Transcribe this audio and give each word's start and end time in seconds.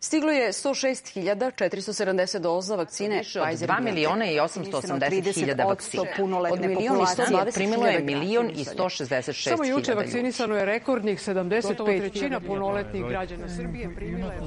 Stiglo 0.00 0.30
je 0.30 0.52
106.470 0.52 2.38
doza 2.38 2.76
vakcine 2.76 3.22
Pfizer. 3.22 3.68
2 3.68 3.80
miliona 3.80 4.24
i 4.24 4.36
880 4.36 5.34
hiljada 5.34 5.64
vakcina. 5.64 6.02
Od 6.52 6.60
miliona 6.60 7.02
i 7.02 7.06
120 7.06 7.54
primilo 7.54 7.86
je 7.86 8.00
milion 8.00 8.50
i 8.50 8.64
166 8.64 9.08
hiljada 9.08 9.32
Samo 9.32 9.64
juče 9.64 9.94
vakcinisano 9.94 10.56
je 10.56 10.64
rekordnih 10.64 11.18
75 11.18 11.98
trećina 11.98 12.40
punoletnih 12.40 13.04
građana 13.04 13.48
Srbije 13.48 13.82
je... 13.82 14.38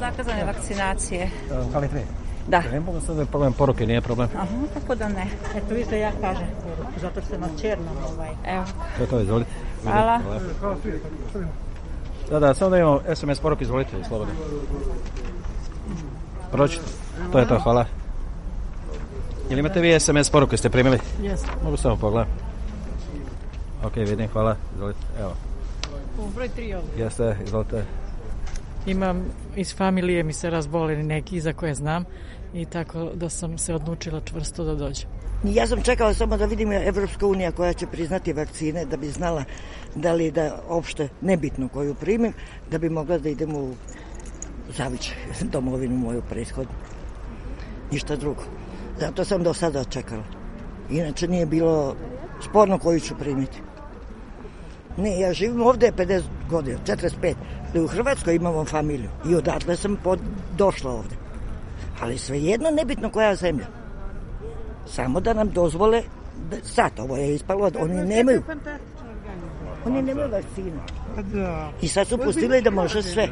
Zakazane 0.00 0.44
vakcinacije. 0.44 1.30
Kali 1.72 1.88
tre? 1.88 2.02
Da. 2.48 2.62
Ne 2.72 2.80
mogu 2.80 3.00
sad 3.00 3.16
da 3.16 3.26
problem 3.26 3.52
poruke, 3.52 3.86
nije 3.86 4.00
problem. 4.00 4.28
Aha, 4.36 4.46
kako 4.74 4.94
da 4.94 5.08
ne. 5.08 5.26
Eto 5.56 5.74
vi 5.74 5.84
što 5.84 5.94
ja 5.94 6.12
kažem, 6.20 6.46
zato 7.00 7.20
što 7.20 7.38
na 7.38 7.48
černom 7.60 7.96
ovaj. 8.12 8.30
Evo. 8.46 8.64
To 8.96 9.02
je 9.02 9.08
to, 9.08 9.20
izvolite. 9.20 9.50
Hvala. 9.82 10.20
Da, 12.30 12.38
da, 12.38 12.54
samo 12.54 12.70
da 12.70 12.78
imamo 12.78 13.00
SMS 13.14 13.40
poruku, 13.40 13.62
izvolite, 13.62 13.90
slobodno. 14.08 14.34
Pročite. 16.52 16.84
To 17.32 17.38
je 17.38 17.48
to, 17.48 17.58
hvala. 17.58 17.84
Ili 19.50 19.60
imate 19.60 19.80
vi 19.80 20.00
SMS 20.00 20.30
poruku, 20.30 20.54
jeste 20.54 20.70
primili? 20.70 20.98
Jesam. 21.22 21.50
Mogu 21.64 21.76
samo 21.76 21.96
pogledati. 21.96 22.30
Ok, 23.84 23.96
vidim, 23.96 24.28
hvala. 24.28 24.56
Izvolite, 24.74 25.00
evo. 25.20 25.32
U 26.18 26.30
broj 26.34 26.48
tri 26.48 26.74
ovdje. 26.74 27.04
Jeste, 27.04 27.36
izvolite. 27.44 27.84
Imam 28.86 29.24
iz 29.56 29.76
familije 29.76 30.22
mi 30.22 30.32
se 30.32 30.50
razboleli 30.50 31.02
neki 31.02 31.40
za 31.40 31.52
koje 31.52 31.74
znam 31.74 32.04
i 32.54 32.64
tako 32.64 33.10
da 33.14 33.28
sam 33.28 33.58
se 33.58 33.74
odlučila 33.74 34.20
čvrsto 34.24 34.64
da 34.64 34.74
dođem. 34.74 35.08
Ja 35.44 35.66
sam 35.66 35.82
čekala 35.82 36.14
samo 36.14 36.36
da 36.36 36.46
vidim 36.46 36.72
Evropska 36.72 37.26
unija 37.26 37.52
koja 37.52 37.72
će 37.72 37.86
priznati 37.86 38.32
vakcine 38.32 38.84
da 38.84 38.96
bi 38.96 39.10
znala 39.10 39.44
da 39.94 40.12
li 40.12 40.30
da 40.30 40.62
opšte 40.68 41.08
nebitno 41.20 41.68
koju 41.68 41.94
primim 41.94 42.32
da 42.70 42.78
bi 42.78 42.90
mogla 42.90 43.18
da 43.18 43.28
idem 43.28 43.54
u 43.54 43.74
Zavić, 44.76 45.12
domovinu 45.52 45.96
moju 45.96 46.22
prethodnu. 46.30 46.74
Ništa 47.92 48.16
drugo. 48.16 48.42
Zato 49.00 49.24
sam 49.24 49.42
do 49.42 49.54
sada 49.54 49.84
čekala. 49.84 50.24
Inače 50.90 51.28
nije 51.28 51.46
bilo 51.46 51.96
sporno 52.40 52.78
koju 52.78 53.00
ću 53.00 53.14
primiti. 53.18 53.58
Ne, 54.96 55.20
ja 55.20 55.32
živim 55.32 55.62
ovde 55.62 55.92
50 55.96 56.22
godina, 56.50 56.78
45. 56.86 57.34
Da 57.74 57.82
u 57.82 57.86
Hrvatskoj 57.86 58.34
imamo 58.34 58.64
familiju 58.64 59.10
i 59.30 59.34
odatle 59.34 59.76
sam 59.76 59.96
pod, 60.04 60.20
došla 60.58 60.90
ovde. 60.90 61.16
Ali 62.00 62.18
svejedno 62.18 62.70
nebitno 62.70 63.10
koja 63.10 63.34
zemlja. 63.34 63.66
Samo 64.86 65.20
da 65.20 65.32
nam 65.32 65.50
dozvole, 65.50 66.02
da, 66.50 66.56
sad 66.62 66.92
ovo 66.98 67.16
je 67.16 67.34
ispalo, 67.34 67.70
oni 67.78 67.94
nemaju. 67.94 68.42
Oni 69.86 70.02
nemaju 70.02 70.30
vakcinu. 70.30 70.80
I 71.82 71.88
sad 71.88 72.06
su 72.06 72.18
pustili 72.18 72.62
da 72.62 72.70
može 72.70 73.02
sve. 73.02 73.28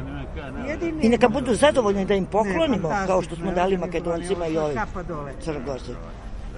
I 1.01 1.09
neka 1.09 1.29
budu 1.29 1.55
zadovoljni 1.55 2.05
da 2.05 2.13
im 2.13 2.25
poklonimo, 2.25 2.89
kao 3.07 3.21
što 3.21 3.35
smo 3.35 3.51
dali 3.51 3.77
makedoncima 3.77 4.47
i 4.47 4.57
ovim 4.57 4.77
crnogorcima. 5.41 5.97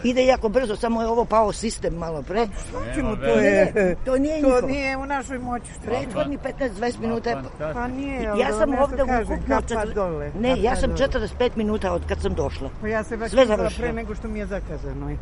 Ide 0.07 0.25
jako 0.25 0.50
brzo, 0.50 0.75
samo 0.75 1.01
je 1.01 1.07
ovo 1.07 1.25
pao 1.25 1.53
sistem 1.53 1.94
malo 1.95 2.22
pre. 2.22 2.47
Čemu 2.95 3.16
to 3.18 3.25
je? 3.25 3.73
To 4.06 4.18
nije 4.18 4.41
To 4.41 4.47
njihovo. 4.47 4.68
nije 4.68 4.97
u 4.97 5.06
našoj 5.06 5.40
moći. 5.40 5.66
Prethodni 5.85 6.38
15-20 6.59 7.00
minuta 7.00 7.29
je... 7.29 7.38
Pa 7.73 7.88
nije, 7.90 8.23
Ja 8.38 8.51
sam 8.51 8.69
ovde 8.73 8.96
što 8.96 9.03
ukupno... 9.25 9.38
kapa 9.50 9.62
četir- 9.63 9.94
dole, 9.94 10.31
Ne, 10.35 10.56
ja 10.57 10.75
sam 10.75 10.90
dole. 10.90 11.07
45 11.40 11.50
minuta 11.56 11.94
od 11.94 12.01
kad 12.06 12.22
sam 12.22 12.34
došla. 12.34 12.69
Pa 12.81 12.88
ja 12.88 13.03
se 13.03 13.07
Sve 13.07 13.17
vakcinisala 13.17 13.57
završeno. 13.57 13.84
pre 13.84 13.94
nego 13.94 14.16
što 14.16 14.28
mi 14.28 14.40
je 14.40 14.46
zakazano. 14.46 15.12
i- 15.12 15.17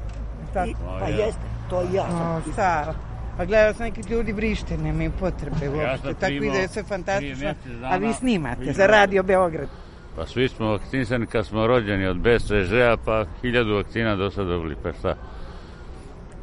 Tako. 0.53 0.69
I- 0.69 0.75
Pa 0.99 1.07
jeste, 1.07 1.41
to 1.69 1.81
i 1.83 1.93
ja 1.93 2.03
O, 2.03 2.07
sam. 2.09 2.53
šta? 2.53 2.93
Pa 3.37 3.45
gledala 3.45 3.73
sam 3.73 3.83
neki 3.83 4.01
ljudi 4.03 4.31
vrište, 4.31 4.77
nemaju 4.77 5.11
potrebe 5.11 5.69
uopšte. 5.69 5.97
sam 6.03 6.13
Tako 6.13 6.31
ide 6.33 6.67
sve 6.67 6.83
fantastično. 6.83 7.53
A 7.83 7.97
vi 7.97 8.13
snimate 8.13 8.73
za 8.73 8.87
Radio 8.87 9.23
Beograd. 9.23 9.67
Pa 10.15 10.25
svi 10.25 10.49
smo 10.49 10.67
vakcinisani 10.67 11.25
kad 11.25 11.45
smo 11.45 11.67
rođeni 11.67 12.07
od 12.07 12.17
BCŽ-a, 12.17 12.97
pa 13.05 13.25
hiljadu 13.41 13.75
vakcina 13.75 14.15
do 14.15 14.31
sada 14.31 14.49
dobili, 14.49 14.75
pa 14.83 14.93
šta? 14.93 15.15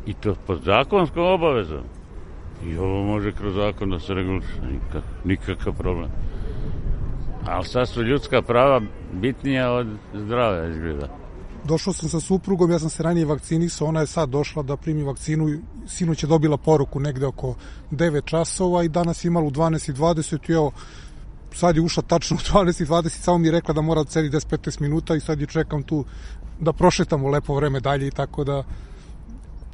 I 0.07 0.15
to 0.15 0.35
pod 0.47 0.63
zakonskom 0.65 1.27
obavezom. 1.27 1.83
I 2.67 2.77
ovo 2.77 3.03
može 3.03 3.33
kroz 3.33 3.55
zakon 3.55 3.91
da 3.91 3.99
se 3.99 4.15
reguliše, 4.15 4.61
nikak, 4.73 5.05
nikakav 5.25 5.73
problem. 5.73 6.11
Ali 7.47 7.65
sad 7.65 7.89
su 7.89 8.03
ljudska 8.03 8.43
prava 8.43 8.81
bitnija 9.13 9.73
od 9.73 9.87
zdravlja 10.15 10.69
izgleda. 10.69 11.09
Došao 11.65 11.93
sam 11.93 12.09
sa 12.09 12.21
suprugom, 12.21 12.71
ja 12.71 12.79
sam 12.79 12.91
se 12.91 13.03
ranije 13.03 13.27
vakcinisao, 13.27 13.89
ona 13.89 14.01
je 14.01 14.07
sad 14.07 14.29
došla 14.29 14.63
da 14.63 14.77
primi 14.77 15.03
vakcinu, 15.03 15.49
sinoć 15.87 16.23
je 16.23 16.27
dobila 16.27 16.57
poruku 16.57 17.01
negde 17.01 17.27
oko 17.27 17.55
9 17.91 18.25
časova 18.25 18.85
i 18.85 18.89
danas 18.89 19.25
je 19.25 19.29
imala 19.29 19.47
u 19.47 19.51
12.20 19.51 20.51
i 20.51 20.53
evo, 20.53 20.73
sad 21.55 21.77
je 21.77 21.83
ušla 21.83 22.03
tačno 22.03 22.37
u 22.37 22.39
12.20, 22.39 23.09
samo 23.09 23.39
mi 23.39 23.49
je 23.49 23.53
rekla 23.53 23.75
da 23.75 23.81
mora 23.81 24.03
da 24.03 24.11
sedi 24.11 24.31
10-15 24.31 24.81
minuta 24.81 25.17
i 25.17 25.21
sad 25.21 25.41
je 25.41 25.47
čekam 25.47 25.83
tu 25.83 26.05
da 26.61 26.73
prošetamo 26.73 27.29
lepo 27.29 27.55
vreme 27.55 27.81
dalje 27.81 28.07
i 28.07 28.11
tako 28.11 28.45
da 28.45 28.65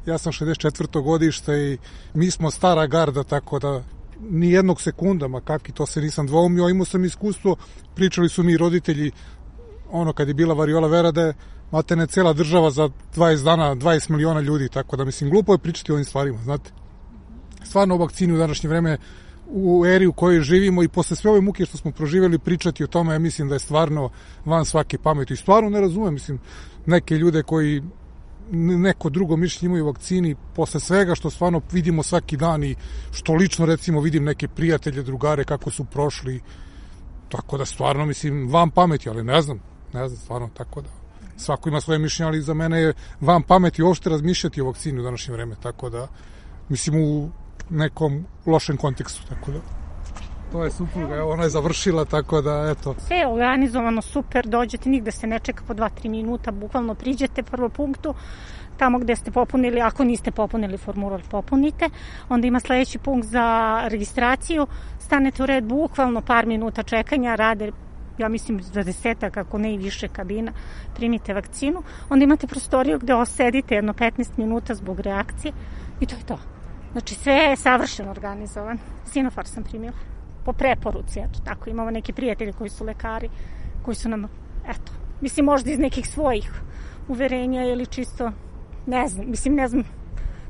ja 0.05 0.17
sam 0.17 0.31
64. 0.31 1.03
godište 1.03 1.53
i 1.53 1.77
mi 2.13 2.31
smo 2.31 2.51
stara 2.51 2.87
garda, 2.87 3.23
tako 3.23 3.59
da 3.59 3.83
ni 4.29 4.51
jednog 4.51 4.81
sekunda, 4.81 5.27
ma 5.27 5.41
kakvi, 5.41 5.73
to 5.73 5.85
se 5.85 6.01
nisam 6.01 6.27
dvoumio, 6.27 6.69
imao 6.69 6.85
sam 6.85 7.05
iskustvo, 7.05 7.55
pričali 7.95 8.29
su 8.29 8.43
mi 8.43 8.57
roditelji 8.57 9.11
ono 9.91 10.13
kad 10.13 10.27
je 10.27 10.33
bila 10.33 10.53
variola 10.53 10.87
vera 10.87 11.11
da 11.11 11.21
je 11.21 11.33
matene 11.71 12.07
cela 12.07 12.33
država 12.33 12.71
za 12.71 12.89
20 13.15 13.43
dana 13.43 13.75
20 13.75 14.09
miliona 14.09 14.39
ljudi, 14.39 14.69
tako 14.69 14.97
da 14.97 15.05
mislim 15.05 15.29
glupo 15.29 15.53
je 15.53 15.57
pričati 15.57 15.91
o 15.91 15.95
ovim 15.95 16.05
stvarima, 16.05 16.43
znate. 16.43 16.71
Stvarno 17.63 17.95
o 17.95 17.97
vakcini 17.97 18.33
u 18.33 18.37
današnje 18.37 18.69
vreme 18.69 18.97
u 19.51 19.85
eri 19.85 20.07
u 20.07 20.13
kojoj 20.13 20.41
živimo 20.41 20.83
i 20.83 20.87
posle 20.87 21.15
sve 21.15 21.31
ove 21.31 21.41
muke 21.41 21.65
što 21.65 21.77
smo 21.77 21.91
proživjeli 21.91 22.39
pričati 22.39 22.83
o 22.83 22.87
tome, 22.87 23.13
ja 23.13 23.19
mislim 23.19 23.49
da 23.49 23.55
je 23.55 23.59
stvarno 23.59 24.09
van 24.45 24.65
svake 24.65 24.97
pameti. 24.97 25.33
I 25.33 25.37
stvarno 25.37 25.69
ne 25.69 25.81
razumem, 25.81 26.13
mislim, 26.13 26.39
neke 26.85 27.15
ljude 27.15 27.43
koji 27.43 27.81
neko 28.51 29.09
drugo 29.09 29.37
mišljenje 29.37 29.69
imaju 29.69 29.85
vakcini 29.85 30.35
posle 30.55 30.79
svega 30.79 31.15
što 31.15 31.29
stvarno 31.29 31.61
vidimo 31.71 32.03
svaki 32.03 32.37
dan 32.37 32.63
i 32.63 32.75
što 33.11 33.33
lično 33.33 33.65
recimo 33.65 34.01
vidim 34.01 34.23
neke 34.23 34.47
prijatelje, 34.47 35.03
drugare 35.03 35.43
kako 35.43 35.71
su 35.71 35.85
prošli 35.85 36.41
tako 37.29 37.57
da 37.57 37.65
stvarno 37.65 38.05
mislim 38.05 38.49
van 38.51 38.71
pameti, 38.71 39.09
ali 39.09 39.23
ne 39.23 39.41
znam, 39.41 39.59
ne 39.93 40.07
znam 40.07 40.19
stvarno 40.19 40.49
tako 40.53 40.81
da 40.81 40.89
svako 41.37 41.69
ima 41.69 41.81
svoje 41.81 41.99
mišljenje, 41.99 42.27
ali 42.27 42.41
za 42.41 42.53
mene 42.53 42.81
je 42.81 42.93
van 43.21 43.43
pameti 43.43 43.83
uopšte 43.83 44.09
razmišljati 44.09 44.61
o 44.61 44.65
vakcini 44.65 44.99
u 44.99 45.03
današnje 45.03 45.33
vreme, 45.33 45.55
tako 45.63 45.89
da 45.89 46.07
mislim 46.69 47.03
u 47.03 47.29
nekom 47.69 48.25
lošem 48.45 48.77
kontekstu, 48.77 49.21
tako 49.29 49.51
da 49.51 49.59
to 50.51 50.63
je 50.63 50.71
supruga, 50.71 51.15
evo 51.15 51.31
ona 51.31 51.43
je 51.43 51.49
završila, 51.49 52.05
tako 52.05 52.41
da 52.41 52.75
eto, 52.77 52.95
Sve 52.97 53.17
je 53.17 53.27
organizovano 53.27 54.01
super, 54.01 54.47
dođete, 54.47 54.89
nigde 54.89 55.11
se 55.11 55.27
ne 55.27 55.39
čeka 55.39 55.63
po 55.67 55.73
2-3 55.73 56.09
minuta, 56.09 56.51
bukvalno 56.51 56.95
priđete 56.95 57.43
prvo 57.43 57.69
punktu, 57.69 58.13
tamo 58.77 58.99
gde 58.99 59.15
ste 59.15 59.31
popunili, 59.31 59.81
ako 59.81 60.03
niste 60.03 60.31
popunili 60.31 60.77
formular, 60.77 61.21
popunite. 61.31 61.89
Onda 62.29 62.47
ima 62.47 62.59
sledeći 62.59 62.99
punkt 62.99 63.27
za 63.27 63.79
registraciju, 63.87 64.67
stanete 64.99 65.43
u 65.43 65.45
red, 65.45 65.63
bukvalno 65.63 66.21
par 66.21 66.45
minuta 66.45 66.83
čekanja, 66.83 67.35
rade 67.35 67.71
ja 68.17 68.29
mislim 68.29 68.61
za 68.61 68.83
desetak, 68.83 69.37
ako 69.37 69.57
ne 69.57 69.73
i 69.73 69.77
više 69.77 70.07
kabina, 70.07 70.51
primite 70.95 71.33
vakcinu. 71.33 71.83
Onda 72.09 72.23
imate 72.23 72.47
prostoriju 72.47 72.99
gde 72.99 73.15
osedite 73.15 73.75
jedno 73.75 73.93
15 73.93 74.29
minuta 74.37 74.75
zbog 74.75 74.99
reakcije 74.99 75.53
i 75.99 76.05
to 76.05 76.15
je 76.15 76.25
to. 76.25 76.39
Znači 76.91 77.15
sve 77.15 77.33
je 77.33 77.55
savršeno 77.55 78.11
organizovan. 78.11 78.77
Sinofar 79.05 79.47
sam 79.47 79.63
primila 79.63 79.93
po 80.45 80.53
preporuci, 80.53 81.19
eto 81.19 81.39
tako. 81.45 81.69
Imamo 81.69 81.91
neki 81.91 82.13
prijatelji 82.13 82.53
koji 82.53 82.69
su 82.69 82.85
lekari, 82.85 83.29
koji 83.83 83.95
su 83.95 84.09
nam, 84.09 84.27
eto, 84.67 84.91
Mislim, 85.21 85.45
možda 85.45 85.71
iz 85.71 85.79
nekih 85.79 86.09
svojih 86.09 86.51
uverenja 87.07 87.63
ili 87.63 87.85
čisto, 87.85 88.31
ne 88.85 89.07
znam, 89.07 89.29
mislim, 89.29 89.55
ne 89.55 89.67
znam, 89.67 89.83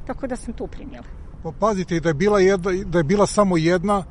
tako 0.07 0.27
da 0.27 0.35
sam 0.35 0.53
tu 0.53 0.67
primjela. 0.67 1.05
Pa 1.43 1.51
pazite, 1.59 1.99
da 1.99 2.09
je 2.09 2.13
bila, 2.13 2.39
jedna, 2.39 2.71
da 2.85 2.97
je 2.97 3.03
bila 3.03 3.27
samo 3.27 3.57
jedna, 3.57 4.03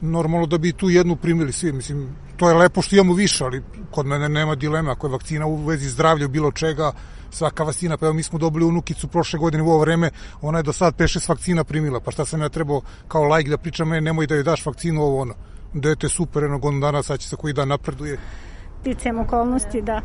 normalno 0.00 0.46
da 0.46 0.58
bi 0.58 0.72
tu 0.72 0.90
jednu 0.90 1.16
primili 1.16 1.52
svi. 1.52 1.72
Mislim, 1.72 2.08
to 2.36 2.48
je 2.48 2.54
lepo 2.54 2.82
što 2.82 2.96
imamo 2.96 3.14
više, 3.14 3.44
ali 3.44 3.62
kod 3.90 4.06
mene 4.06 4.28
nema 4.28 4.54
dileme. 4.54 4.90
Ako 4.90 5.06
je 5.06 5.10
vakcina 5.10 5.46
u 5.46 5.56
vezi 5.56 5.88
zdravlja 5.88 6.28
bilo 6.28 6.52
čega, 6.52 6.92
svaka 7.32 7.64
vakcina, 7.64 7.96
pa 7.96 8.06
evo 8.06 8.14
mi 8.14 8.22
smo 8.22 8.38
dobili 8.38 8.64
unukicu 8.64 9.08
prošle 9.08 9.38
godine 9.38 9.62
u 9.62 9.66
ovo 9.66 9.78
vreme, 9.78 10.10
ona 10.42 10.58
je 10.58 10.62
do 10.62 10.72
sad 10.72 10.96
5-6 10.96 11.28
vakcina 11.28 11.64
primila, 11.64 12.00
pa 12.00 12.10
šta 12.10 12.24
sam 12.24 12.40
ja 12.40 12.48
trebao 12.48 12.80
kao 13.08 13.24
lajk 13.24 13.48
da 13.48 13.58
pričam, 13.58 13.92
e, 13.92 14.00
nemoj 14.00 14.26
da 14.26 14.34
joj 14.34 14.42
daš 14.42 14.66
vakcinu 14.66 15.02
ovo 15.02 15.20
ono. 15.20 15.34
Dete 15.74 16.08
super, 16.08 16.42
jednog 16.42 16.60
godinu 16.60 16.80
dana, 16.80 17.02
sad 17.02 17.20
će 17.20 17.28
se 17.28 17.36
koji 17.36 17.52
dan 17.52 17.68
napreduje. 17.68 18.18
Ticam 18.82 19.18
okolnosti 19.18 19.82
da 19.82 20.00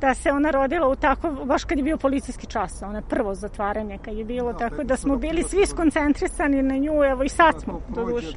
da 0.00 0.14
se 0.14 0.32
ona 0.32 0.50
rodila 0.50 0.88
u 0.88 0.96
tako, 0.96 1.30
baš 1.30 1.64
kad 1.64 1.78
je 1.78 1.84
bio 1.84 1.96
policijski 1.96 2.46
čas, 2.46 2.82
ona 2.82 3.02
prvo 3.02 3.34
zatvaranje 3.34 3.98
kad 4.04 4.16
je 4.16 4.24
bilo, 4.24 4.52
tako 4.52 4.84
da 4.84 4.96
smo 4.96 5.16
bili 5.16 5.42
svi 5.42 5.66
skoncentrisani 5.66 6.62
na 6.62 6.76
nju, 6.76 7.04
evo 7.04 7.22
i 7.22 7.28
sad 7.28 7.60
smo, 7.62 7.80
do 7.88 8.04
duše. 8.04 8.36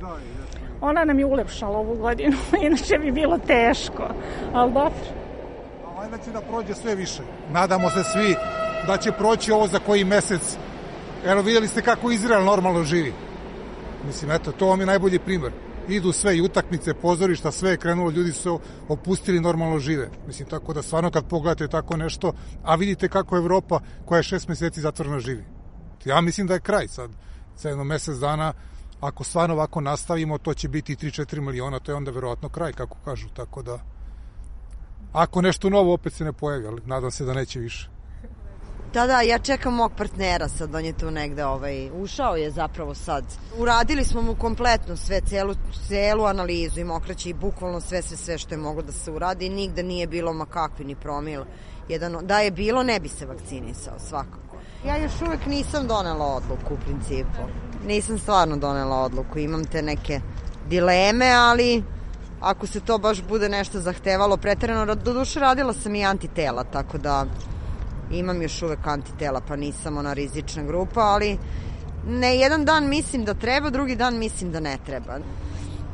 Ona 0.81 1.05
nam 1.05 1.19
je 1.19 1.25
ulepšala 1.25 1.77
ovu 1.77 1.95
godinu, 1.95 2.37
inače 2.65 2.97
bi 2.97 3.11
bilo 3.11 3.37
teško, 3.37 4.03
ali 4.53 4.73
dobro. 4.73 5.22
Valjda 6.13 6.25
će 6.25 6.31
da 6.31 6.41
prođe 6.41 6.73
sve 6.75 6.95
više. 6.95 7.21
Nadamo 7.51 7.89
se 7.89 8.03
svi 8.03 8.35
da 8.87 8.97
će 8.97 9.11
proći 9.11 9.51
ovo 9.51 9.67
za 9.67 9.79
koji 9.79 10.03
mesec. 10.03 10.57
Evo 11.25 11.41
vidjeli 11.41 11.67
ste 11.67 11.81
kako 11.81 12.11
Izrael 12.11 12.43
normalno 12.43 12.83
živi. 12.83 13.13
Mislim, 14.05 14.31
eto, 14.31 14.51
to 14.51 14.67
vam 14.67 14.79
je 14.79 14.85
najbolji 14.85 15.19
primer. 15.19 15.51
Idu 15.87 16.11
sve 16.11 16.37
i 16.37 16.41
utakmice, 16.41 16.93
pozorišta, 16.93 17.51
sve 17.51 17.71
je 17.71 17.77
krenulo, 17.77 18.11
ljudi 18.11 18.31
su 18.31 18.59
opustili, 18.87 19.39
normalno 19.39 19.79
žive. 19.79 20.09
Mislim, 20.27 20.49
tako 20.49 20.73
da 20.73 20.81
stvarno 20.81 21.11
kad 21.11 21.27
pogledate 21.27 21.67
tako 21.67 21.97
nešto, 21.97 22.33
a 22.63 22.75
vidite 22.75 23.09
kako 23.09 23.37
Evropa, 23.37 23.79
koja 24.05 24.17
je 24.17 24.23
šest 24.23 24.47
meseci 24.47 24.81
zatvorena, 24.81 25.19
živi. 25.19 25.45
Ja 26.05 26.21
mislim 26.21 26.47
da 26.47 26.53
je 26.53 26.59
kraj 26.59 26.87
sad. 26.87 27.11
Za 27.57 27.69
jedno 27.69 27.83
mesec 27.83 28.17
dana, 28.17 28.53
ako 29.01 29.23
stvarno 29.23 29.55
ovako 29.55 29.81
nastavimo, 29.81 30.37
to 30.37 30.53
će 30.53 30.69
biti 30.69 30.95
3-4 30.95 31.41
miliona, 31.41 31.79
to 31.79 31.91
je 31.91 31.95
onda 31.95 32.11
verovatno 32.11 32.49
kraj, 32.49 32.73
kako 32.73 32.97
kažu. 33.05 33.27
Tako 33.29 33.63
da, 33.63 33.79
ako 35.13 35.41
nešto 35.41 35.69
novo 35.69 35.93
opet 35.93 36.13
se 36.13 36.23
ne 36.23 36.33
pojavi, 36.33 36.67
ali 36.67 36.81
nadam 36.85 37.11
se 37.11 37.25
da 37.25 37.33
neće 37.33 37.59
više. 37.59 37.89
Da, 38.93 39.07
da, 39.07 39.21
ja 39.21 39.39
čekam 39.39 39.73
mog 39.73 39.91
partnera 39.97 40.47
sad, 40.47 40.75
on 40.75 40.85
je 40.85 40.93
tu 40.97 41.11
negde, 41.11 41.45
ovaj, 41.45 41.89
ušao 42.01 42.35
je 42.35 42.51
zapravo 42.51 42.95
sad. 42.95 43.23
Uradili 43.57 44.03
smo 44.03 44.21
mu 44.21 44.35
kompletno 44.35 44.97
sve, 44.97 45.21
celu, 45.21 45.55
celu 45.87 46.23
analizu 46.23 46.79
i 46.79 46.83
mokraći 46.83 47.29
i 47.29 47.33
bukvalno 47.33 47.81
sve, 47.81 48.01
sve, 48.01 48.17
sve 48.17 48.37
što 48.37 48.53
je 48.53 48.57
moglo 48.57 48.81
da 48.81 48.91
se 48.91 49.11
uradi. 49.11 49.49
Nigde 49.49 49.83
nije 49.83 50.07
bilo 50.07 50.33
ma 50.33 50.45
kakvi 50.45 50.85
ni 50.85 50.95
promil. 50.95 51.43
Jedan, 51.89 52.17
da 52.21 52.39
je 52.39 52.51
bilo, 52.51 52.83
ne 52.83 52.99
bi 52.99 53.09
se 53.09 53.25
vakcinisao, 53.25 53.99
svakako. 53.99 54.57
Ja 54.85 54.97
još 54.97 55.21
uvek 55.21 55.45
nisam 55.45 55.87
donela 55.87 56.25
odluku 56.25 56.73
u 56.73 56.77
principu. 56.77 57.41
Nisam 57.87 58.19
stvarno 58.19 58.57
donela 58.57 58.95
odluku. 58.95 59.39
Imam 59.39 59.65
te 59.65 59.81
neke 59.81 60.21
dileme, 60.69 61.31
ali 61.31 61.83
ako 62.43 62.67
se 62.67 62.79
to 62.79 62.97
baš 62.97 63.21
bude 63.23 63.49
nešto 63.49 63.79
zahtevalo 63.79 64.37
preterano, 64.37 64.95
do 64.95 65.13
duše 65.13 65.39
radila 65.39 65.73
sam 65.73 65.95
i 65.95 66.05
antitela, 66.05 66.63
tako 66.63 66.97
da 66.97 67.25
imam 68.11 68.41
još 68.41 68.61
uvek 68.61 68.87
antitela, 68.87 69.41
pa 69.47 69.55
nisam 69.55 69.97
ona 69.97 70.13
rizična 70.13 70.63
grupa, 70.63 71.01
ali 71.01 71.37
ne 72.07 72.35
jedan 72.37 72.65
dan 72.65 72.89
mislim 72.89 73.25
da 73.25 73.33
treba, 73.33 73.69
drugi 73.69 73.95
dan 73.95 74.17
mislim 74.17 74.51
da 74.51 74.59
ne 74.59 74.77
treba. 74.85 75.19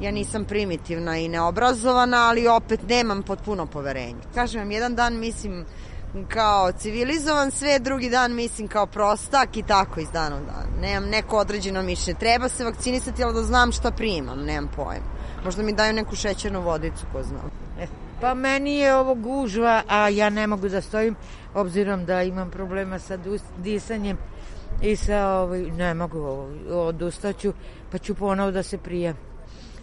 Ja 0.02 0.12
nisam 0.12 0.46
primitivna 0.46 1.18
i 1.18 1.28
neobrazovana, 1.28 2.18
ali 2.18 2.48
opet 2.48 2.80
nemam 2.90 3.24
potpuno 3.24 3.66
poverenje. 3.66 4.22
Kažem 4.36 4.62
vam, 4.62 4.72
jedan 4.72 4.96
dan 4.96 5.20
mislim 5.20 5.66
kao 6.28 6.72
civilizovan 6.72 7.52
sve, 7.52 7.80
drugi 7.80 8.10
dan 8.10 8.36
mislim 8.36 8.68
kao 8.68 8.86
prostak 8.86 9.58
i 9.58 9.64
tako 9.64 10.00
iz 10.00 10.12
dana 10.12 10.36
u 10.36 10.40
dan. 10.40 10.82
Nemam 10.82 11.10
neko 11.10 11.38
određeno 11.38 11.82
mišljenje. 11.82 12.20
Treba 12.20 12.50
se 12.50 12.66
vakcinisati, 12.66 13.24
ali 13.24 13.34
da 13.34 13.44
znam 13.44 13.72
šta 13.72 13.92
primam, 13.92 14.46
nemam 14.46 14.72
pojma. 14.76 15.19
Možda 15.46 15.64
mi 15.64 15.74
daju 15.74 15.94
neku 15.94 16.16
šećernu 16.16 16.62
vodicu, 16.62 17.06
ko 17.12 17.24
zna. 17.24 17.40
E, 17.80 17.88
pa 18.22 18.34
meni 18.34 18.78
je 18.78 18.96
ovo 18.96 19.16
gužva, 19.16 19.84
a 19.88 20.10
ja 20.10 20.30
ne 20.30 20.48
mogu 20.48 20.70
da 20.70 20.82
stojim, 20.82 21.16
obzirom 21.54 22.06
da 22.06 22.24
imam 22.24 22.50
problema 22.50 23.00
sa 23.00 23.18
disanjem 23.58 24.18
i 24.82 24.96
sa, 24.96 25.28
ovaj, 25.28 25.62
ne 25.62 25.94
mogu, 25.94 26.48
odustaću, 26.72 27.54
pa 27.92 27.98
ću 27.98 28.16
ponovo 28.16 28.52
da 28.52 28.64
se 28.64 28.78
prijem. 28.78 29.16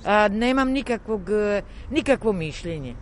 A, 0.05 0.29
nemam 0.29 0.71
nikakvog, 0.71 1.23
nikakvo 1.91 2.33
mišljenje. 2.33 2.95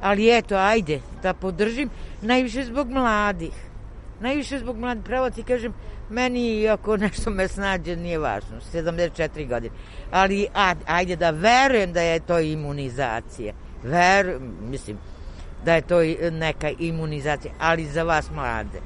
Ali 0.00 0.36
eto, 0.38 0.56
ajde, 0.56 1.00
da 1.22 1.34
podržim, 1.34 1.90
najviše 2.22 2.64
zbog 2.64 2.90
mladih. 2.90 3.73
Najviše 4.20 4.58
zbog 4.58 4.78
mladih, 4.78 5.04
pravo 5.04 5.30
ti 5.30 5.42
kažem, 5.42 5.74
meni 6.10 6.68
ako 6.68 6.96
nešto 6.96 7.30
me 7.30 7.48
snađe 7.48 7.96
nije 7.96 8.18
važno, 8.18 8.60
74 8.72 9.48
godine. 9.48 9.74
Ali 10.10 10.46
a, 10.54 10.74
ajde 10.86 11.16
da 11.16 11.30
verujem 11.30 11.92
da 11.92 12.02
je 12.02 12.20
to 12.20 12.38
imunizacija. 12.38 13.52
Ver, 13.82 14.38
mislim, 14.70 14.98
da 15.64 15.74
je 15.74 15.82
to 15.82 15.98
neka 16.30 16.70
imunizacija, 16.78 17.54
ali 17.60 17.84
za 17.84 18.02
vas 18.02 18.30
mlade. 18.30 18.80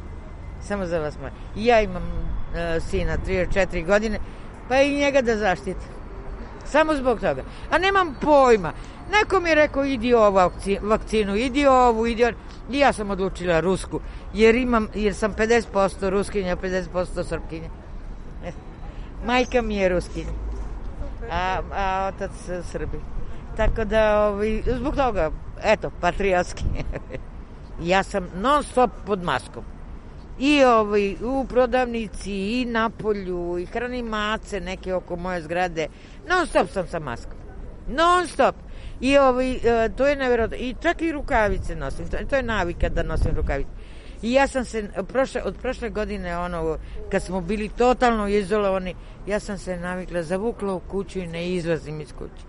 Samo 0.63 0.87
za 0.87 0.99
vas 0.99 1.19
mlade. 1.19 1.37
Ja 1.57 1.81
imam 1.81 2.03
uh, 2.03 2.83
sina 2.91 3.17
34 3.27 3.87
godine, 3.87 4.19
pa 4.69 4.81
i 4.81 4.97
njega 4.97 5.23
da 5.23 5.37
zaštitim. 5.37 5.99
Samo 6.65 6.95
zbog 6.95 7.21
toga. 7.21 7.43
A 7.71 7.79
nemam 7.79 8.17
pojma. 8.21 8.73
Neko 9.13 9.41
mi 9.41 9.49
je 9.49 9.55
rekao, 9.55 9.85
idi 9.85 10.15
ovu 10.15 10.51
vakcinu, 10.83 11.37
idi 11.37 11.67
ovu, 11.67 12.07
idi 12.07 12.25
ovu. 12.25 12.35
Ja 12.71 12.93
sam 12.93 13.11
odlučila 13.11 13.61
rusku, 13.61 14.01
jer, 14.35 14.55
imam, 14.55 14.89
jer 14.95 15.15
sam 15.15 15.35
50% 15.35 16.09
ruskinja, 16.11 16.57
50% 16.57 17.25
srpkinja. 17.25 17.69
E, 18.45 18.53
majka 19.27 19.63
mi 19.63 19.77
je 19.77 19.89
ruskinja, 19.89 20.33
a, 21.31 21.61
a 21.73 22.11
otac 22.15 22.31
Srbi. 22.71 23.01
Tako 23.57 23.85
da, 23.85 24.29
ovaj, 24.29 24.63
zbog 24.79 24.97
toga, 24.97 25.31
eto, 25.63 25.91
patriotski. 26.01 26.65
ja 27.93 28.03
sam 28.03 28.29
non 28.35 28.63
stop 28.63 28.91
pod 29.07 29.23
maskom. 29.23 29.65
I 30.39 30.65
ovaj, 30.65 31.17
u 31.23 31.47
prodavnici, 31.49 32.33
i 32.33 32.65
na 32.65 32.91
polju, 32.91 33.59
i 33.59 33.67
hranim 33.67 34.07
mace 34.07 34.61
neke 34.61 34.95
oko 34.95 35.17
moje 35.17 35.43
zgrade. 35.43 35.89
Non 36.29 36.47
stop 36.47 36.69
sam 36.71 36.87
sa 36.89 36.99
maskom. 36.99 37.39
Non 37.89 38.27
stop. 38.27 38.55
I 39.01 39.19
ovaj, 39.19 39.53
e, 39.53 39.89
to 39.97 40.07
je 40.07 40.17
nevjerojatno. 40.17 40.57
I 40.57 40.75
čak 40.83 41.03
i 41.03 41.13
rukavice 41.13 41.77
nosim. 41.77 42.07
To 42.31 42.37
je 42.37 42.43
navika 42.43 42.89
da 42.89 43.03
nosim 43.03 43.37
rukavice. 43.37 43.71
I 44.23 44.33
ja 44.33 44.47
sam 44.47 44.65
se, 44.65 44.89
prošle, 45.09 45.43
od 45.43 45.57
prošle 45.63 45.91
godine, 45.91 46.39
ono, 46.39 46.79
kad 47.11 47.23
smo 47.23 47.41
bili 47.41 47.69
totalno 47.69 48.29
izolovani, 48.29 48.95
ja 49.27 49.41
sam 49.41 49.59
se 49.59 49.77
navikla, 49.77 50.23
zavukla 50.23 50.75
u 50.75 50.81
kuću 50.81 51.19
i 51.19 51.27
ne 51.27 51.49
izlazim 51.49 52.01
iz 52.01 52.13
kuće. 52.13 52.45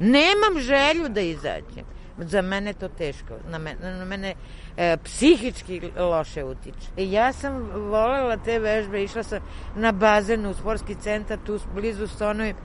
Nemam 0.00 0.60
želju 0.60 1.08
da 1.08 1.20
izađem. 1.20 1.84
Za 2.18 2.42
mene 2.42 2.72
to 2.72 2.88
teško. 2.88 3.34
Na 3.50 3.58
mene, 3.58 3.96
na 3.98 4.04
mene 4.04 4.34
e, 4.76 4.96
psihički 5.04 5.80
loše 5.96 6.44
utiče. 6.44 6.90
I 6.96 7.12
ja 7.12 7.32
sam 7.32 7.70
volela 7.72 8.36
te 8.36 8.58
vežbe, 8.58 9.02
išla 9.02 9.22
sam 9.22 9.38
na 9.76 9.92
bazen 9.92 10.46
u 10.46 10.54
sportski 10.54 10.94
centar, 10.94 11.38
tu 11.46 11.58
blizu 11.74 12.06
stonujem 12.06 12.56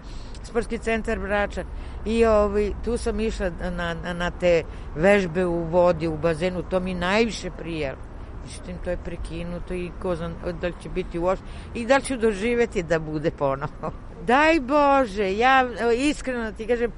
sportski 0.44 0.78
centar 0.78 1.20
Brača 1.20 1.64
i 2.06 2.26
ovaj, 2.26 2.72
tu 2.86 2.98
sam 2.98 3.20
išla 3.20 3.50
na, 3.50 3.94
na 4.14 4.32
te 4.32 4.64
vežbe 4.96 5.46
u 5.46 5.64
vodi, 5.64 6.08
u 6.08 6.18
bazenu, 6.18 6.64
to 6.64 6.80
mi 6.80 6.94
najviše 6.94 7.52
prijelo. 7.52 7.98
Međutim, 8.44 8.78
to 8.84 8.90
je 8.90 8.98
prekinuto 8.98 9.74
i 9.74 9.92
ko 10.02 10.16
zna 10.16 10.30
da 10.62 10.68
li 10.68 10.74
će 10.84 10.90
biti 10.90 11.20
uopšte 11.20 11.46
i 11.74 11.86
da 11.86 11.98
li 11.98 12.04
ću 12.04 12.18
doživeti 12.18 12.84
da 12.84 13.00
bude 13.00 13.32
ponovo. 13.32 13.92
Daj 14.28 14.60
Bože, 14.60 15.38
ja 15.38 15.68
iskreno 15.98 16.52
ti 16.52 16.68
kažem 16.68 16.92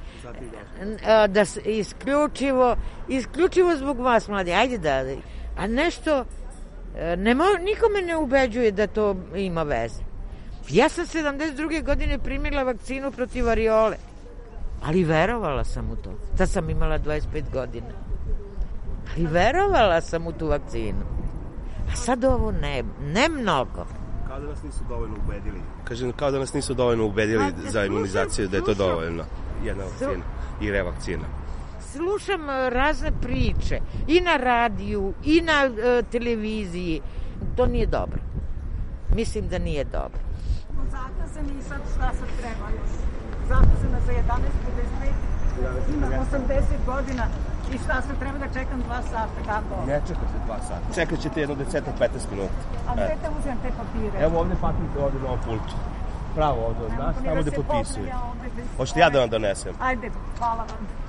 da 1.28 1.46
isključivo, 1.66 2.76
isključivo 3.08 3.76
zbog 3.76 4.00
vas 4.00 4.28
mladi, 4.28 4.54
ajde 4.54 4.78
da, 4.78 5.04
a 5.58 5.68
nešto, 5.68 6.26
ne 7.18 7.36
mo, 7.36 7.44
nikome 7.62 8.02
ne 8.02 8.18
ubeđuje 8.18 8.72
da 8.72 8.88
to 8.88 9.16
ima 9.36 9.64
veze. 9.64 10.15
Ja 10.70 10.90
sam 10.90 11.06
72. 11.06 11.84
godine 11.86 12.20
primila 12.20 12.64
vakcinu 12.64 13.12
protiv 13.12 13.46
variole, 13.46 13.98
ali 14.84 15.04
verovala 15.04 15.64
sam 15.64 15.92
u 15.92 15.96
to. 15.96 16.12
Tad 16.38 16.50
sam 16.50 16.70
imala 16.70 17.00
25 17.00 17.44
godina. 17.54 17.88
Ali 19.16 19.26
verovala 19.26 20.02
sam 20.02 20.28
u 20.28 20.32
tu 20.32 20.48
vakcinu. 20.48 21.06
A 21.92 21.96
sad 21.96 22.24
ovo 22.24 22.52
ne, 22.52 22.84
ne 23.14 23.30
mnogo. 23.30 23.86
Kao 24.28 24.40
da 24.40 24.48
nas 24.48 24.64
nisu 24.64 24.84
dovoljno 24.90 25.16
ubedili. 25.26 25.60
Kažem, 25.84 26.12
kao 26.12 26.32
da 26.32 26.40
nas 26.40 26.54
nisu 26.54 26.74
dovoljno 26.74 27.06
ubedili 27.06 27.44
A, 27.44 27.72
za 27.72 27.86
imunizaciju, 27.86 28.48
slušam, 28.48 28.52
da 28.52 28.58
je 28.58 28.64
to 28.64 28.74
dovoljno. 28.74 29.24
Jedna 29.66 29.84
vakcina 29.84 30.24
i 30.62 30.72
revakcina. 30.72 31.24
Slušam 31.80 32.50
e, 32.50 32.70
razne 32.70 33.12
priče 33.22 33.80
i 34.08 34.22
na 34.22 34.38
radiju 34.38 35.14
i 35.24 35.42
na 35.42 35.70
uh, 35.70 36.10
televiziji. 36.12 37.02
To 37.56 37.66
nije 37.66 37.86
dobro. 37.86 38.20
Mislim 39.16 39.48
da 39.48 39.58
nije 39.58 39.84
dobro 39.84 40.25
zakazani 41.36 41.60
i 41.60 41.64
sad 41.64 41.82
šta 41.96 42.12
sad 42.20 42.30
treba 42.40 42.68
još? 42.78 42.92
Zakazana 43.48 44.00
za 44.06 44.12
11.55, 44.12 45.94
imam 45.96 46.12
80 46.32 46.86
godina, 46.86 47.28
I 47.74 47.78
šta 47.78 48.02
se 48.02 48.14
treba 48.20 48.38
da 48.38 48.48
čekam 48.54 48.82
dva 48.82 49.02
sata, 49.02 49.40
kako? 49.46 49.86
Ne 49.88 50.02
čekate 50.08 50.38
dva 50.46 50.60
sata. 50.62 50.94
Čekat 50.96 51.20
ćete 51.20 51.40
jedno 51.40 51.56
desetak, 51.56 51.94
15 52.00 52.32
minuta. 52.32 52.60
A 52.88 52.94
gde 52.94 53.16
da 53.24 53.30
uzem 53.40 53.58
te 53.64 53.70
papire? 53.78 54.26
Evo 54.26 54.40
ovde 54.40 54.56
papirite 54.62 55.00
ovde 55.00 55.20
na 55.20 55.28
ovom 55.28 55.40
pultu. 55.46 55.76
Pravo 56.36 56.66
ovde 56.68 56.86
od 56.86 56.94
nas, 57.00 57.16
tamo 57.26 57.42
gde 57.42 57.52
potpisuje. 57.52 58.14
Hoćete 58.78 59.00
ja 59.00 59.10
da 59.10 59.20
vam 59.20 59.30
donesem? 59.30 59.74
Ajde, 59.80 60.12
hvala 60.38 60.64
vam. 60.70 61.05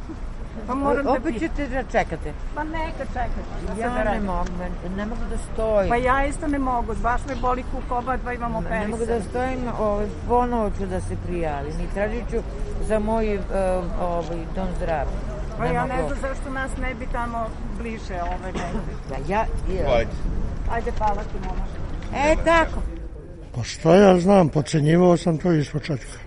Pa 0.66 0.74
moram 0.74 1.04
da 1.04 1.12
opet 1.12 1.38
ćete 1.38 1.68
da 1.68 1.82
čekate. 1.82 2.32
Pa 2.54 2.64
neka 2.64 3.04
čekate. 3.06 3.74
Da 3.76 3.82
ja 3.82 4.04
ne 4.04 4.20
mogu, 4.20 4.48
ne 4.96 5.06
mogu 5.06 5.20
da 5.30 5.36
stojim. 5.38 5.88
Pa 5.88 5.96
ja 5.96 6.26
isto 6.26 6.46
ne 6.46 6.58
mogu, 6.58 6.94
baš 7.02 7.20
me 7.28 7.34
boli 7.34 7.62
kuk, 7.62 7.90
oba 7.90 8.16
dva 8.16 8.32
imamo 8.32 8.62
penis. 8.68 8.84
Ne 8.84 8.88
mogu 8.88 9.06
da 9.06 9.22
stojim, 9.22 9.60
ovaj, 9.78 10.06
ponovo 10.28 10.70
ću 10.78 10.86
da 10.86 11.00
se 11.00 11.16
prijavim 11.26 11.80
i 11.80 11.94
tražit 11.94 12.30
ću 12.30 12.36
za 12.88 12.98
moj 12.98 13.36
uh, 13.36 13.42
ovaj, 14.00 14.38
dom 14.54 14.68
zdravlja. 14.76 15.18
Pa 15.58 15.64
ne 15.64 15.74
ja 15.74 15.82
mogu. 15.82 15.94
ne 15.94 16.08
znam 16.08 16.18
zašto 16.20 16.50
nas 16.50 16.70
ne 16.82 16.94
bi 16.94 17.06
tamo 17.12 17.46
bliže 17.78 18.14
ove 18.22 18.52
negde. 18.52 18.60
Da 19.08 19.34
ja... 19.34 19.44
Ajde. 19.96 20.10
Ajde, 20.70 20.90
hvala 20.98 21.22
ti, 21.22 21.38
momaš. 21.44 21.68
E, 22.14 22.36
tako. 22.44 22.80
Pa 23.54 23.62
šta 23.62 23.94
ja 23.94 24.18
znam, 24.20 24.48
pocenjivao 24.48 25.16
sam 25.16 25.38
to 25.38 25.52
iz 25.52 25.70
početka 25.70 26.25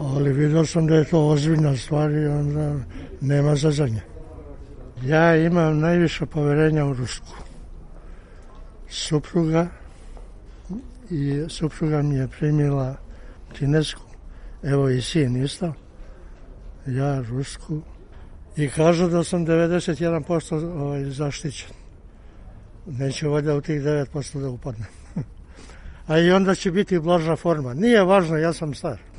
ali 0.00 0.32
vidio 0.32 0.66
sam 0.66 0.86
da 0.86 0.94
je 0.94 1.04
to 1.04 1.28
ozbiljna 1.28 1.76
stvar 1.76 2.10
i 2.10 2.26
onda 2.26 2.74
nema 3.20 3.56
zazanja. 3.56 4.00
Ja 5.02 5.36
imam 5.36 5.78
najviše 5.78 6.26
poverenja 6.26 6.86
u 6.86 6.92
Rusku. 6.92 7.34
Supruga 8.88 9.66
i 11.10 11.44
supruga 11.48 12.02
mi 12.02 12.14
je 12.14 12.28
primila 12.28 12.96
kinesku, 13.52 14.02
evo 14.62 14.88
i 14.88 15.02
sin 15.02 15.44
isto, 15.44 15.72
ja 16.86 17.20
rusku 17.20 17.80
i 18.56 18.68
kažu 18.68 19.08
da 19.08 19.24
sam 19.24 19.46
91% 19.46 20.80
ovaj, 20.80 21.04
zaštićen. 21.04 21.70
Neću 22.86 23.30
valjda 23.30 23.56
u 23.56 23.60
tih 23.60 23.80
9% 23.80 24.40
da 24.40 24.48
upadnem. 24.48 24.88
A 26.06 26.18
i 26.18 26.30
onda 26.30 26.54
će 26.54 26.70
biti 26.70 26.98
blaža 26.98 27.36
forma. 27.36 27.74
Nije 27.74 28.04
važno, 28.04 28.36
ja 28.36 28.52
sam 28.52 28.74
star. 28.74 29.09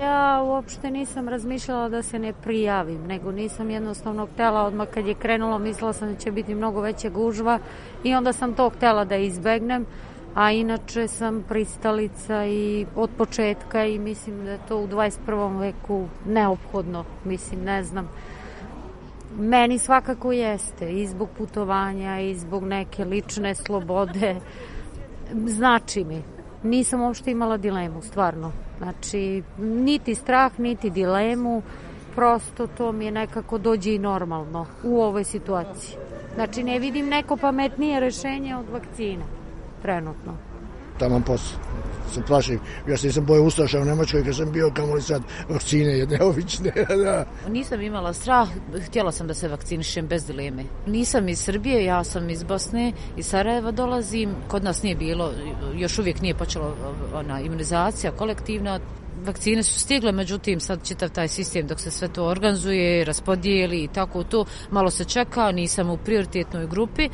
Ja 0.00 0.42
uopšte 0.44 0.90
nisam 0.90 1.28
razmišljala 1.28 1.88
da 1.88 2.02
se 2.02 2.18
ne 2.18 2.32
prijavim, 2.32 3.06
nego 3.06 3.32
nisam 3.32 3.70
jednostavno 3.70 4.26
htela, 4.26 4.62
odmah 4.62 4.88
kad 4.94 5.06
je 5.06 5.14
krenulo 5.14 5.58
mislila 5.58 5.92
sam 5.92 6.12
da 6.12 6.18
će 6.18 6.30
biti 6.32 6.54
mnogo 6.54 6.80
veća 6.80 7.08
gužva 7.08 7.58
i 8.04 8.14
onda 8.14 8.32
sam 8.32 8.54
to 8.54 8.70
htela 8.70 9.04
da 9.04 9.16
izbegnem, 9.16 9.86
a 10.34 10.52
inače 10.52 11.08
sam 11.08 11.44
pristalica 11.48 12.46
i 12.46 12.86
od 12.96 13.10
početka 13.18 13.84
i 13.84 13.98
mislim 13.98 14.44
da 14.44 14.50
je 14.50 14.58
to 14.68 14.78
u 14.78 14.88
21. 14.88 15.60
veku 15.60 16.06
neophodno, 16.26 17.04
mislim, 17.24 17.64
ne 17.64 17.82
znam. 17.82 18.08
Meni 19.38 19.78
svakako 19.78 20.32
jeste, 20.32 20.92
i 20.92 21.06
zbog 21.06 21.28
putovanja, 21.38 22.20
i 22.20 22.34
zbog 22.34 22.64
neke 22.64 23.04
lične 23.04 23.54
slobode, 23.54 24.36
znači 25.46 26.04
mi. 26.04 26.35
Nisam 26.62 27.00
uopšte 27.00 27.30
imala 27.30 27.56
dilemu, 27.56 28.02
stvarno. 28.02 28.52
Znači, 28.78 29.42
niti 29.58 30.14
strah, 30.14 30.60
niti 30.60 30.90
dilemu, 30.90 31.62
prosto 32.14 32.66
to 32.66 32.92
mi 32.92 33.04
je 33.04 33.10
nekako 33.10 33.58
dođe 33.58 33.94
i 33.94 33.98
normalno 33.98 34.66
u 34.84 35.02
ovoj 35.02 35.24
situaciji. 35.24 35.96
Znači, 36.34 36.62
ne 36.62 36.78
vidim 36.78 37.08
neko 37.08 37.36
pametnije 37.36 38.00
rešenje 38.00 38.56
od 38.56 38.68
vakcine, 38.72 39.24
trenutno. 39.82 40.55
Taman 40.98 41.22
posao 41.22 41.58
se 42.14 42.22
plašim. 42.22 42.60
Ja 42.88 42.96
se 42.96 43.06
nisam 43.06 43.24
boje 43.24 43.40
Ustaša 43.40 43.80
u 43.80 43.84
Nemačkoj 43.84 44.24
kad 44.24 44.36
sam 44.36 44.52
bio, 44.52 44.70
kamo 44.74 44.94
li 44.94 45.02
sad 45.02 45.22
vakcine 45.48 45.98
jedne 45.98 46.22
obične. 46.22 46.72
da. 47.04 47.24
Nisam 47.48 47.80
imala 47.80 48.12
strah, 48.12 48.48
htjela 48.86 49.12
sam 49.12 49.26
da 49.26 49.34
se 49.34 49.48
vakcinišem 49.48 50.06
bez 50.06 50.26
dileme. 50.26 50.64
Nisam 50.86 51.28
iz 51.28 51.38
Srbije, 51.38 51.84
ja 51.84 52.04
sam 52.04 52.30
iz 52.30 52.42
Bosne, 52.42 52.92
iz 53.16 53.26
Sarajeva 53.26 53.70
dolazim. 53.70 54.30
Kod 54.48 54.64
nas 54.64 54.82
nije 54.82 54.96
bilo, 54.96 55.32
još 55.74 55.98
uvijek 55.98 56.20
nije 56.20 56.34
počela 56.34 56.74
ona 57.14 57.40
imunizacija 57.40 58.12
kolektivna, 58.12 58.80
vakcine 59.24 59.62
su 59.62 59.80
stigle, 59.80 60.12
međutim 60.12 60.60
sad 60.60 60.86
čitav 60.88 61.10
taj 61.10 61.28
sistem 61.28 61.66
dok 61.66 61.80
se 61.80 61.90
sve 61.90 62.08
to 62.08 62.24
organizuje, 62.24 63.04
raspodijeli 63.04 63.84
i 63.84 63.88
tako 63.88 64.24
to, 64.24 64.44
malo 64.70 64.90
se 64.90 65.04
čeka, 65.04 65.52
nisam 65.52 65.90
u 65.90 65.96
prioritetnoj 65.96 66.66
grupi, 66.66 67.08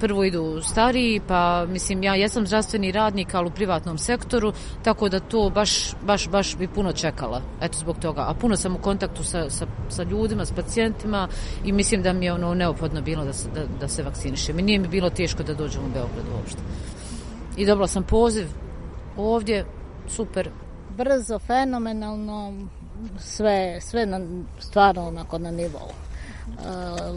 prvo 0.00 0.24
idu 0.24 0.60
stariji, 0.62 1.20
pa 1.28 1.66
mislim 1.66 2.02
ja 2.02 2.14
jesam 2.14 2.46
zdravstveni 2.46 2.92
radnik, 2.92 3.34
ali 3.34 3.46
u 3.46 3.50
privatnom 3.50 3.98
sektoru, 3.98 4.52
tako 4.82 5.08
da 5.08 5.20
to 5.20 5.50
baš, 5.50 5.94
baš, 6.02 6.28
baš 6.28 6.56
bi 6.56 6.68
puno 6.68 6.92
čekala, 6.92 7.42
eto 7.60 7.78
zbog 7.78 7.98
toga. 7.98 8.20
A 8.28 8.34
puno 8.34 8.56
sam 8.56 8.76
u 8.76 8.78
kontaktu 8.78 9.24
sa, 9.24 9.50
sa, 9.50 9.66
sa 9.88 10.02
ljudima, 10.02 10.44
s 10.44 10.52
pacijentima 10.52 11.28
i 11.64 11.72
mislim 11.72 12.02
da 12.02 12.12
mi 12.12 12.24
je 12.24 12.32
ono 12.32 12.54
neophodno 12.54 13.02
bilo 13.02 13.24
da 13.24 13.32
se, 13.32 13.48
da, 13.54 13.64
da 13.80 13.88
se 13.88 14.02
vakcinišem. 14.02 14.58
I 14.58 14.62
nije 14.62 14.78
mi 14.78 14.88
bilo 14.88 15.10
teško 15.10 15.42
da 15.42 15.54
dođem 15.54 15.82
u 15.84 15.92
Beograd 15.94 16.26
uopšte. 16.36 16.60
I 17.56 17.66
dobila 17.66 17.86
sam 17.86 18.02
poziv 18.02 18.46
ovdje, 19.16 19.64
super. 20.08 20.50
Brzo, 20.98 21.38
fenomenalno, 21.38 22.52
sve, 23.18 23.80
sve 23.80 24.06
na, 24.06 24.20
stvarno 24.58 25.08
onako 25.08 25.38
na 25.38 25.50
nivou. 25.50 25.90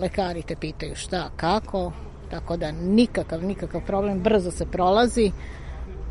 lekari 0.01 0.41
te 0.41 0.55
pitaju 0.55 0.95
šta, 0.95 1.29
kako, 1.35 1.91
tako 2.29 2.57
da 2.57 2.71
nikakav, 2.71 3.43
nikakav 3.43 3.81
problem, 3.85 4.19
brzo 4.19 4.51
se 4.51 4.65
prolazi, 4.65 5.31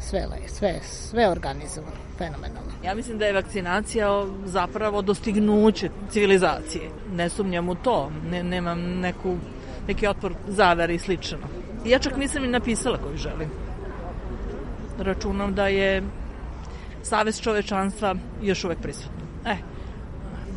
sve, 0.00 0.26
sve, 0.46 0.80
sve 0.82 1.30
organizovano, 1.30 1.96
fenomenalno. 2.18 2.70
Ja 2.84 2.94
mislim 2.94 3.18
da 3.18 3.26
je 3.26 3.32
vakcinacija 3.32 4.24
zapravo 4.44 5.02
dostignuće 5.02 5.90
civilizacije. 6.10 6.90
Ne 7.12 7.28
sumnjam 7.28 7.68
u 7.68 7.74
to, 7.74 8.10
ne, 8.30 8.42
nemam 8.42 8.80
neku, 9.00 9.36
neki 9.88 10.06
otpor 10.06 10.34
zavere 10.48 10.94
i 10.94 10.98
slično. 10.98 11.38
Ja 11.86 11.98
čak 11.98 12.16
nisam 12.16 12.42
ni 12.42 12.48
napisala 12.48 12.98
koju 12.98 13.16
želim. 13.16 13.50
Računam 14.98 15.54
da 15.54 15.68
je 15.68 16.02
savest 17.02 17.42
čovečanstva 17.42 18.14
još 18.42 18.64
uvek 18.64 18.78
prisutno. 18.78 19.20
E, 19.46 19.56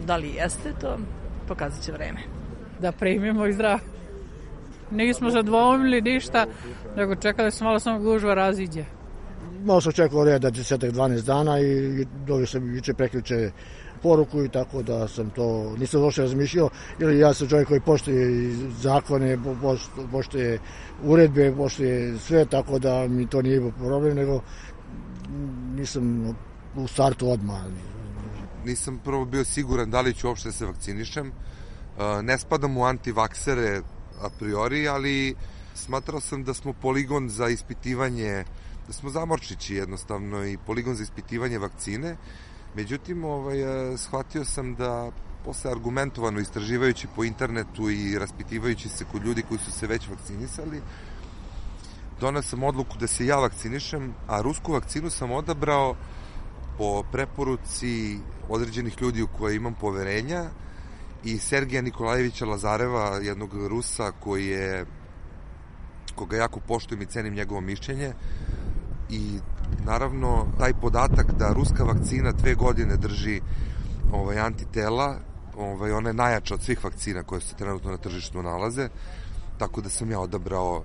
da 0.05 0.15
li 0.15 0.29
jeste 0.29 0.73
to, 0.81 0.97
pokazat 1.47 1.83
će 1.83 1.91
vreme. 1.91 2.19
Da 2.79 2.91
primimo 2.91 3.45
i 3.45 3.53
zdravo. 3.53 3.79
Nismo 4.91 5.29
zadvomili 5.29 6.01
ništa, 6.01 6.45
nego 6.95 7.15
čekali 7.15 7.51
smo 7.51 7.65
malo 7.65 7.79
samo 7.79 7.99
gužva 7.99 8.33
raziđe. 8.33 8.85
Malo 9.63 9.81
sam 9.81 9.91
čekao 9.91 10.23
reda 10.23 10.51
10-12 10.51 11.25
dana 11.25 11.59
i 11.59 12.05
dobio 12.27 12.45
sam 12.45 12.75
juče 12.75 12.93
preključe 12.93 13.51
poruku 14.03 14.43
i 14.43 14.49
tako 14.49 14.81
da 14.83 15.07
sam 15.07 15.29
to 15.29 15.75
nisam 15.79 16.01
došao 16.01 16.25
razmišljao 16.25 16.69
jer 16.99 17.11
ja 17.11 17.33
sam 17.33 17.47
čovjek 17.47 17.67
koji 17.67 17.79
poštuje 17.79 18.55
zakone, 18.81 19.37
poštuje 20.11 20.59
uredbe, 21.03 21.53
poštuje 21.57 22.17
sve 22.17 22.45
tako 22.45 22.79
da 22.79 23.07
mi 23.07 23.27
to 23.27 23.41
nije 23.41 23.71
problem 23.71 24.15
nego 24.15 24.41
nisam 25.75 26.35
u 26.75 26.87
startu 26.87 27.29
odmah. 27.29 27.61
Nisam 28.65 28.99
prvo 29.03 29.25
bio 29.25 29.45
siguran 29.45 29.89
da 29.89 30.01
li 30.01 30.13
ću 30.13 30.27
uopšte 30.27 30.49
da 30.49 30.53
se 30.53 30.65
vakcinišem. 30.65 31.31
Ne 32.23 32.37
spadam 32.37 32.77
u 32.77 32.85
antivaksere 32.85 33.81
a 34.21 34.29
priori, 34.39 34.87
ali 34.87 35.35
smatrao 35.75 36.19
sam 36.19 36.43
da 36.43 36.53
smo 36.53 36.73
poligon 36.73 37.29
za 37.29 37.49
ispitivanje, 37.49 38.45
da 38.87 38.93
smo 38.93 39.09
zamorčići 39.09 39.75
jednostavno 39.75 40.45
i 40.45 40.57
poligon 40.65 40.95
za 40.95 41.03
ispitivanje 41.03 41.59
vakcine. 41.59 42.15
Međutim, 42.75 43.23
ovaj, 43.23 43.61
e, 43.61 43.97
shvatio 43.97 44.45
sam 44.45 44.75
da 44.75 45.11
posle 45.45 45.71
argumentovano 45.71 46.39
istraživajući 46.39 47.07
po 47.15 47.23
internetu 47.23 47.89
i 47.89 48.19
raspitivajući 48.19 48.89
se 48.89 49.05
kod 49.11 49.25
ljudi 49.25 49.41
koji 49.41 49.59
su 49.59 49.71
se 49.71 49.87
već 49.87 50.07
vakcinisali, 50.09 50.81
donao 52.19 52.41
sam 52.41 52.63
odluku 52.63 52.97
da 52.97 53.07
se 53.07 53.25
ja 53.25 53.37
vakcinišem, 53.37 54.13
a 54.27 54.41
rusku 54.41 54.73
vakcinu 54.73 55.09
sam 55.09 55.31
odabrao 55.31 55.95
po 56.77 57.03
preporuci 57.11 58.19
određenih 58.49 59.01
ljudi 59.01 59.21
u 59.21 59.27
koje 59.27 59.55
imam 59.55 59.73
poverenja, 59.73 60.49
i 61.23 61.37
Sergeja 61.37 61.81
Nikolajevića 61.81 62.45
Lazareva, 62.45 63.19
jednog 63.21 63.67
Rusa 63.67 64.11
koji 64.19 64.47
je 64.47 64.85
koga 66.15 66.37
jako 66.37 66.59
poštujem 66.59 67.01
i 67.01 67.05
cenim 67.05 67.33
njegovo 67.33 67.61
mišljenje. 67.61 68.13
I 69.09 69.39
naravno 69.85 70.47
taj 70.59 70.73
podatak 70.73 71.31
da 71.31 71.53
ruska 71.53 71.83
vakcina 71.83 72.31
dve 72.31 72.55
godine 72.55 72.97
drži 72.97 73.41
ovaj, 74.11 74.39
antitela, 74.39 75.17
ovaj, 75.57 75.91
ona 75.91 76.09
je 76.09 76.13
najjača 76.13 76.53
od 76.53 76.61
svih 76.61 76.83
vakcina 76.83 77.23
koje 77.23 77.41
se 77.41 77.55
trenutno 77.55 77.91
na 77.91 77.97
tržištu 77.97 78.43
nalaze, 78.43 78.89
tako 79.57 79.81
da 79.81 79.89
sam 79.89 80.11
ja 80.11 80.19
odabrao 80.19 80.83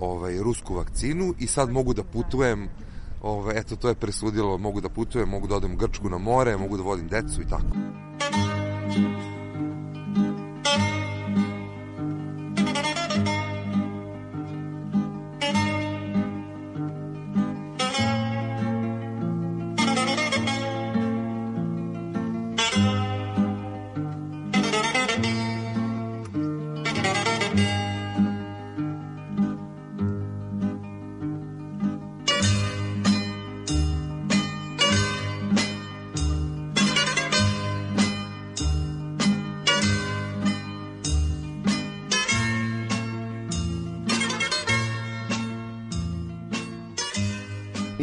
ovaj, 0.00 0.38
rusku 0.38 0.74
vakcinu 0.74 1.34
i 1.38 1.46
sad 1.46 1.70
mogu 1.70 1.94
da 1.94 2.04
putujem 2.04 2.68
ovaj, 3.22 3.58
eto 3.58 3.76
to 3.76 3.88
je 3.88 3.94
presudilo, 3.94 4.58
mogu 4.58 4.80
da 4.80 4.88
putujem, 4.88 5.28
mogu 5.28 5.46
da 5.46 5.56
odem 5.56 5.72
u 5.72 5.76
Grčku 5.76 6.08
na 6.08 6.18
more, 6.18 6.56
mogu 6.56 6.76
da 6.76 6.82
vodim 6.82 7.08
decu 7.08 7.42
i 7.42 7.48
tako. 7.48 7.76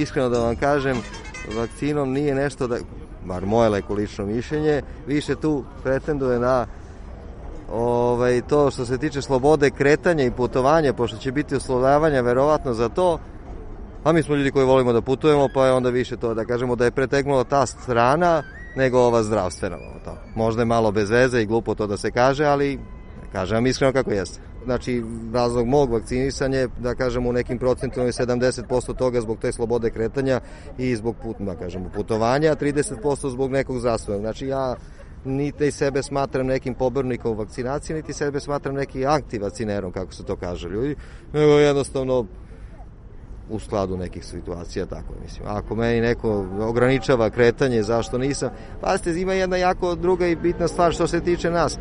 Iskreno 0.08 0.30
da 0.30 0.40
vam 0.40 0.56
kažem, 0.56 0.98
vakcinom 1.58 2.12
nije 2.12 2.36
nešto 2.36 2.68
da, 2.68 2.78
bar 3.26 3.46
moje 3.46 3.70
leko 3.70 3.94
lično 3.94 4.26
mišljenje, 4.26 4.82
više 5.08 5.36
tu 5.36 5.64
pretenduje 5.84 6.40
na 6.40 6.66
ovaj, 7.72 8.42
to 8.42 8.72
što 8.72 8.86
se 8.86 8.98
tiče 8.98 9.22
slobode 9.22 9.70
kretanja 9.70 10.24
i 10.24 10.32
putovanja, 10.32 10.94
pošto 10.94 11.18
će 11.18 11.32
biti 11.32 11.56
oslovljavanja 11.56 12.22
verovatno 12.22 12.74
za 12.74 12.90
to, 12.90 13.20
a 14.04 14.12
mi 14.12 14.24
smo 14.24 14.36
ljudi 14.36 14.52
koji 14.52 14.66
volimo 14.66 14.94
da 14.94 15.02
putujemo, 15.02 15.50
pa 15.54 15.66
je 15.66 15.74
onda 15.74 15.90
više 15.90 16.18
to 16.18 16.34
da 16.34 16.46
kažemo 16.46 16.76
da 16.76 16.86
je 16.86 16.92
pretegnula 16.92 17.44
ta 17.44 17.66
strana 17.66 18.44
nego 18.76 19.00
ova 19.00 19.24
zdravstvena. 19.24 19.78
To. 20.06 20.18
Možda 20.36 20.62
je 20.62 20.66
malo 20.66 20.92
bez 20.92 21.10
veze 21.10 21.42
i 21.42 21.46
glupo 21.46 21.76
to 21.76 21.88
da 21.88 21.98
se 21.98 22.12
kaže, 22.12 22.46
ali 22.46 22.80
kažem 23.32 23.56
vam 23.56 23.68
iskreno 23.68 23.94
kako 23.94 24.12
jeste. 24.12 24.40
Znači, 24.68 25.04
razlog 25.34 25.68
mog 25.68 25.92
vakcinisanja 25.92 26.68
da 26.80 26.96
kažemo, 26.96 27.30
u 27.30 27.34
nekim 27.34 27.60
procentima 27.60 28.06
je 28.06 28.12
70% 28.12 28.96
toga 28.96 29.22
zbog 29.22 29.40
te 29.40 29.52
slobode 29.52 29.90
kretanja 29.90 30.40
i 30.78 30.96
zbog 30.96 31.16
put, 31.24 31.36
da 31.40 31.56
kažemo, 31.56 31.90
putovanja, 31.96 32.52
a 32.52 32.56
30% 32.56 33.30
zbog 33.30 33.52
nekog 33.52 33.80
zdravstvenog. 33.80 34.22
Znači, 34.22 34.48
ja 34.48 34.76
niti 35.26 35.72
sebe 35.72 36.04
smatram 36.04 36.48
nekim 36.48 36.74
pobornikom 36.74 37.38
vakcinacije, 37.38 37.96
niti 37.96 38.14
sebe 38.14 38.40
smatram 38.40 38.76
nekim 38.76 39.08
antivacinerom, 39.08 39.92
kako 39.92 40.14
se 40.14 40.24
to 40.24 40.36
kaže 40.36 40.70
ljudi, 40.70 40.96
nego 41.34 41.52
jednostavno 41.52 42.26
u 43.50 43.60
skladu 43.60 43.98
nekih 43.98 44.26
situacija, 44.26 44.86
tako 44.86 45.14
mislim. 45.24 45.48
Ako 45.48 45.76
meni 45.76 46.02
neko 46.02 46.46
ograničava 46.60 47.30
kretanje, 47.30 47.84
zašto 47.84 48.18
nisam? 48.18 48.50
Pazite, 48.82 49.22
ima 49.22 49.34
jedna 49.34 49.58
jako 49.58 49.96
druga 49.96 50.28
i 50.28 50.36
bitna 50.36 50.68
stvar 50.68 50.94
što 50.94 51.08
se 51.08 51.22
tiče 51.22 51.52
nas. 51.52 51.78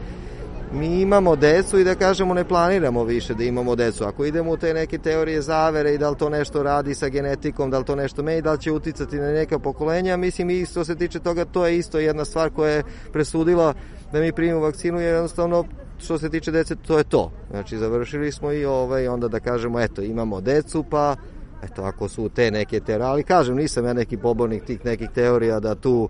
Mi 0.73 1.01
imamo 1.01 1.37
decu 1.37 1.79
i 1.79 1.85
da 1.85 1.95
kažemo 1.95 2.35
ne 2.35 2.45
planiramo 2.45 3.05
više 3.05 3.35
da 3.35 3.45
imamo 3.45 3.77
decu. 3.77 4.05
Ako 4.05 4.25
idemo 4.25 4.51
u 4.51 4.57
te 4.57 4.75
neke 4.75 4.99
teorije 4.99 5.43
zavere 5.43 5.95
i 5.95 5.99
da 5.99 6.11
li 6.11 6.17
to 6.17 6.29
nešto 6.29 6.63
radi 6.63 6.95
sa 6.95 7.09
genetikom, 7.09 7.71
da 7.71 7.79
li 7.79 7.85
to 7.85 7.97
nešto 7.97 8.23
meni, 8.23 8.43
da 8.43 8.53
li 8.53 8.61
će 8.61 8.73
uticati 8.73 9.17
na 9.17 9.33
neka 9.33 9.59
pokolenja, 9.59 10.17
mislim 10.17 10.51
i 10.51 10.67
što 10.67 10.85
se 10.85 10.95
tiče 10.95 11.19
toga, 11.21 11.45
to 11.45 11.67
je 11.67 11.79
isto 11.79 11.99
jedna 11.99 12.25
stvar 12.25 12.51
koja 12.51 12.71
je 12.73 12.83
presudila 13.13 13.75
da 14.13 14.21
mi 14.21 14.33
primimo 14.33 14.61
vakcinu, 14.61 15.01
jer 15.01 15.15
jednostavno 15.15 15.65
što 15.99 16.19
se 16.19 16.31
tiče 16.31 16.51
dece, 16.51 16.77
to 16.77 16.99
je 16.99 17.05
to. 17.05 17.33
Znači, 17.51 17.79
završili 17.79 18.33
smo 18.33 18.53
i 18.53 18.65
ovaj, 18.65 19.09
onda 19.09 19.29
da 19.29 19.41
kažemo, 19.41 19.81
eto, 19.81 20.03
imamo 20.03 20.41
decu, 20.41 20.85
pa 20.91 21.17
eto, 21.63 21.83
ako 21.83 22.09
su 22.09 22.29
te 22.29 22.51
neke 22.51 22.81
teorije, 22.81 23.07
ali 23.07 23.23
kažem, 23.23 23.57
nisam 23.57 23.85
ja 23.85 23.93
neki 23.93 24.17
pobornik 24.17 24.65
tih 24.65 24.85
nekih 24.85 25.11
teorija 25.15 25.61
da 25.61 25.75
tu 25.75 26.09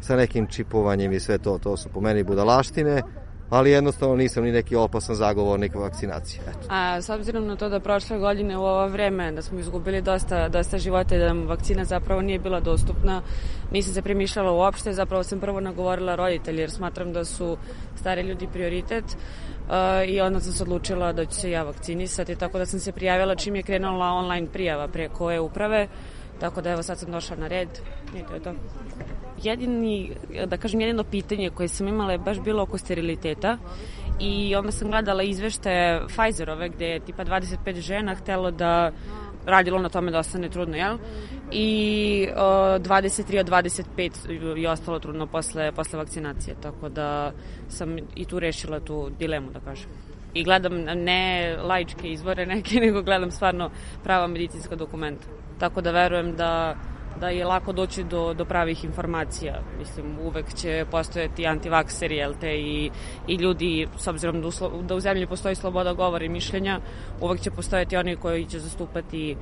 sa 0.00 0.16
nekim 0.16 0.46
čipovanjem 0.46 1.12
i 1.12 1.20
sve 1.20 1.38
to, 1.38 1.58
to 1.58 1.76
su 1.76 1.88
po 1.88 2.00
meni 2.00 2.22
budalaštine, 2.22 3.02
ali 3.50 3.70
jednostavno 3.70 4.16
nisam 4.16 4.44
ni 4.44 4.52
neki 4.52 4.76
opasan 4.76 5.14
zagovornik 5.14 5.74
vakcinacije. 5.74 6.42
Eto. 6.48 6.68
A 6.68 7.02
s 7.02 7.08
obzirom 7.10 7.46
na 7.46 7.56
to 7.56 7.68
da 7.68 7.80
prošle 7.80 8.18
godine 8.18 8.56
u 8.56 8.60
ovo 8.60 8.88
vreme 8.88 9.32
da 9.32 9.42
smo 9.42 9.58
izgubili 9.58 10.02
dosta, 10.02 10.48
dosta 10.48 10.78
života 10.78 11.16
i 11.16 11.18
da 11.18 11.26
nam 11.26 11.46
vakcina 11.46 11.84
zapravo 11.84 12.22
nije 12.22 12.38
bila 12.38 12.60
dostupna, 12.60 13.22
nisam 13.72 13.94
se 13.94 14.02
premišljala 14.02 14.52
uopšte, 14.52 14.92
zapravo 14.92 15.22
sam 15.22 15.40
prvo 15.40 15.60
nagovorila 15.60 16.14
roditelji 16.14 16.60
jer 16.60 16.70
smatram 16.70 17.12
da 17.12 17.24
su 17.24 17.56
stari 17.96 18.22
ljudi 18.22 18.48
prioritet 18.52 19.04
uh, 19.04 20.08
i 20.08 20.20
onda 20.20 20.40
sam 20.40 20.52
se 20.52 20.62
odlučila 20.62 21.12
da 21.12 21.24
ću 21.24 21.34
se 21.34 21.50
ja 21.50 21.62
vakcinisati, 21.62 22.36
tako 22.36 22.58
da 22.58 22.66
sam 22.66 22.80
se 22.80 22.92
prijavila 22.92 23.34
čim 23.34 23.56
je 23.56 23.62
krenula 23.62 24.06
online 24.06 24.46
prijava 24.52 24.88
preko 24.88 25.32
e-uprave, 25.32 25.88
tako 26.40 26.60
da 26.60 26.70
evo 26.70 26.82
sad 26.82 26.98
sam 26.98 27.12
došla 27.12 27.36
na 27.36 27.48
red 27.48 27.68
i 28.16 28.22
to 28.28 28.34
je 28.34 28.42
to 28.42 28.54
jedini, 29.42 30.16
da 30.46 30.56
kažem, 30.56 30.80
jedino 30.80 31.04
pitanje 31.04 31.50
koje 31.50 31.68
sam 31.68 31.88
imala 31.88 32.12
je 32.12 32.18
baš 32.18 32.40
bilo 32.40 32.62
oko 32.62 32.78
steriliteta 32.78 33.58
i 34.20 34.56
onda 34.56 34.72
sam 34.72 34.90
gledala 34.90 35.22
izvešte 35.22 36.00
Pfizerove 36.08 36.68
gde 36.68 36.86
je 36.86 37.00
tipa 37.00 37.24
25 37.24 37.80
žena 37.80 38.14
htelo 38.14 38.50
da 38.50 38.92
radilo 39.46 39.78
na 39.78 39.88
tome 39.88 40.10
da 40.10 40.18
ostane 40.18 40.48
trudno, 40.48 40.76
jel? 40.76 40.98
I 41.52 42.28
o, 42.36 42.78
23 42.78 43.40
od 43.40 43.48
25 43.48 44.56
je 44.56 44.70
ostalo 44.70 44.98
trudno 44.98 45.26
posle, 45.26 45.72
posle 45.72 45.98
vakcinacije, 45.98 46.56
tako 46.62 46.88
da 46.88 47.32
sam 47.68 47.96
i 48.14 48.24
tu 48.24 48.38
rešila 48.38 48.80
tu 48.80 49.10
dilemu, 49.18 49.50
da 49.50 49.60
kažem. 49.60 49.90
I 50.34 50.44
gledam 50.44 50.74
ne 50.84 51.56
laičke 51.62 52.08
izvore 52.08 52.46
neke, 52.46 52.80
nego 52.86 53.02
gledam 53.02 53.30
stvarno 53.30 53.70
prava 54.04 54.26
medicinska 54.26 54.76
dokumenta. 54.76 55.37
Tako 55.58 55.80
da 55.80 55.90
verujem 55.90 56.36
da 56.36 56.74
da 57.20 57.28
je 57.28 57.44
lako 57.44 57.72
doći 57.72 58.04
do, 58.04 58.34
do 58.34 58.44
pravih 58.44 58.84
informacija. 58.84 59.60
Mislim, 59.78 60.18
uvek 60.18 60.54
će 60.54 60.84
postojati 60.90 61.46
antivakseri, 61.46 62.16
jel 62.16 62.34
te, 62.40 62.58
i, 62.58 62.90
i 63.26 63.34
ljudi, 63.34 63.88
s 63.96 64.06
obzirom 64.06 64.40
da 64.40 64.48
u, 64.48 64.82
da 64.82 64.94
u 64.94 65.00
zemlji 65.00 65.26
postoji 65.26 65.54
sloboda 65.54 65.92
govora 65.92 66.24
i 66.24 66.28
mišljenja, 66.28 66.80
uvek 67.20 67.40
će 67.40 67.50
postojati 67.50 67.96
oni 67.96 68.16
koji 68.16 68.44
će 68.44 68.58
zastupati 68.58 69.36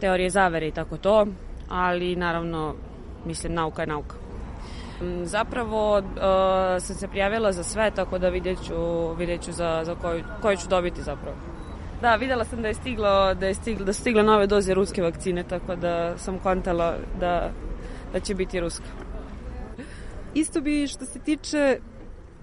teorije 0.00 0.30
zavere 0.30 0.68
i 0.68 0.72
tako 0.72 0.96
to, 0.96 1.26
ali 1.68 2.16
naravno, 2.16 2.74
mislim, 3.24 3.54
nauka 3.54 3.82
je 3.82 3.86
nauka. 3.86 4.16
Mm, 5.00 5.24
zapravo 5.24 5.98
uh, 5.98 6.04
sam 6.78 6.96
se 6.96 7.08
prijavila 7.08 7.52
za 7.52 7.62
sve, 7.62 7.90
tako 7.90 8.18
da 8.18 8.28
vidjet 8.28 8.58
ću, 8.66 9.12
vidjet 9.14 9.42
ću 9.42 9.52
za, 9.52 9.82
za 9.84 9.94
koju, 9.94 10.24
koju 10.42 10.56
ću 10.56 10.68
dobiti 10.68 11.02
zapravo. 11.02 11.53
Da, 12.04 12.16
videla 12.16 12.44
sam 12.44 12.62
da 12.62 12.68
je 12.68 12.74
stiglo, 12.74 13.34
da 13.34 13.46
je 13.46 13.54
stiglo, 13.54 13.84
da 13.84 13.92
su 13.92 14.00
stigle 14.00 14.22
nove 14.22 14.46
doze 14.46 14.74
ruske 14.74 15.02
vakcine, 15.02 15.42
tako 15.42 15.76
da 15.76 16.18
sam 16.18 16.38
kontala 16.38 16.96
da, 17.20 17.50
da 18.12 18.20
će 18.20 18.34
biti 18.34 18.60
ruska. 18.60 18.84
Isto 20.34 20.60
bi 20.60 20.86
što 20.86 21.04
se 21.06 21.18
tiče 21.18 21.78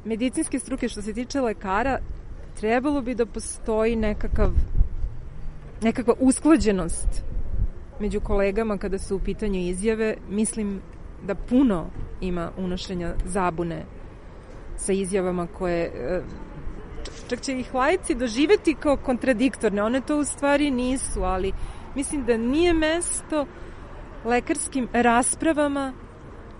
medicinske 0.06 0.60
struke, 0.60 0.90
što 0.90 1.02
se 1.02 1.14
tiče 1.14 1.42
lekara, 1.42 2.00
trebalo 2.60 3.02
bi 3.02 3.16
da 3.16 3.26
postoji 3.26 3.96
nekakav 3.96 4.52
nekakva 5.82 6.14
usklađenost 6.20 7.24
među 8.00 8.20
kolegama 8.20 8.78
kada 8.78 9.00
su 9.00 9.16
u 9.16 9.20
pitanju 9.20 9.60
izjave. 9.60 10.16
Mislim 10.30 10.82
da 11.24 11.36
puno 11.36 11.86
ima 12.22 12.52
unošenja 12.58 13.14
zabune 13.26 13.84
sa 14.78 14.94
izjavama 14.94 15.48
koje 15.48 15.92
čak 17.30 17.42
će 17.42 17.60
ih 17.60 17.74
lajci 17.74 18.16
doživeti 18.16 18.76
kao 18.76 18.98
kontradiktorne. 18.98 19.84
One 19.84 20.02
to 20.02 20.20
u 20.20 20.24
stvari 20.24 20.72
nisu, 20.72 21.24
ali 21.24 21.54
mislim 21.96 22.26
da 22.26 22.38
nije 22.38 22.74
mesto 22.74 23.46
lekarskim 24.26 24.88
raspravama 24.94 25.94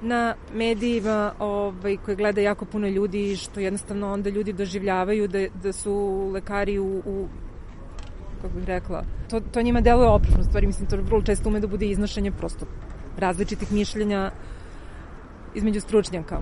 na 0.02 0.36
medijima 0.54 1.34
ovaj, 1.40 1.98
koje 1.98 2.16
gleda 2.16 2.42
jako 2.42 2.66
puno 2.66 2.88
ljudi 2.88 3.36
što 3.36 3.60
jednostavno 3.60 4.14
onda 4.14 4.30
ljudi 4.30 4.54
doživljavaju 4.54 5.28
da, 5.28 5.48
da 5.64 5.74
su 5.74 6.30
lekari 6.34 6.80
u, 6.80 7.02
u 7.06 7.28
kako 8.42 8.54
bih 8.54 8.66
rekla, 8.66 9.04
to, 9.30 9.40
to 9.40 9.62
njima 9.62 9.82
deluje 9.82 10.10
oprešno 10.10 10.44
stvari, 10.44 10.68
mislim, 10.68 10.90
to 10.90 10.98
vrlo 10.98 11.22
često 11.22 11.50
ume 11.50 11.60
da 11.60 11.68
bude 11.68 11.86
iznošenje 11.86 12.32
prosto 12.32 12.66
različitih 13.18 13.72
mišljenja 13.72 14.32
između 15.56 15.82
stručnjaka. 15.82 16.42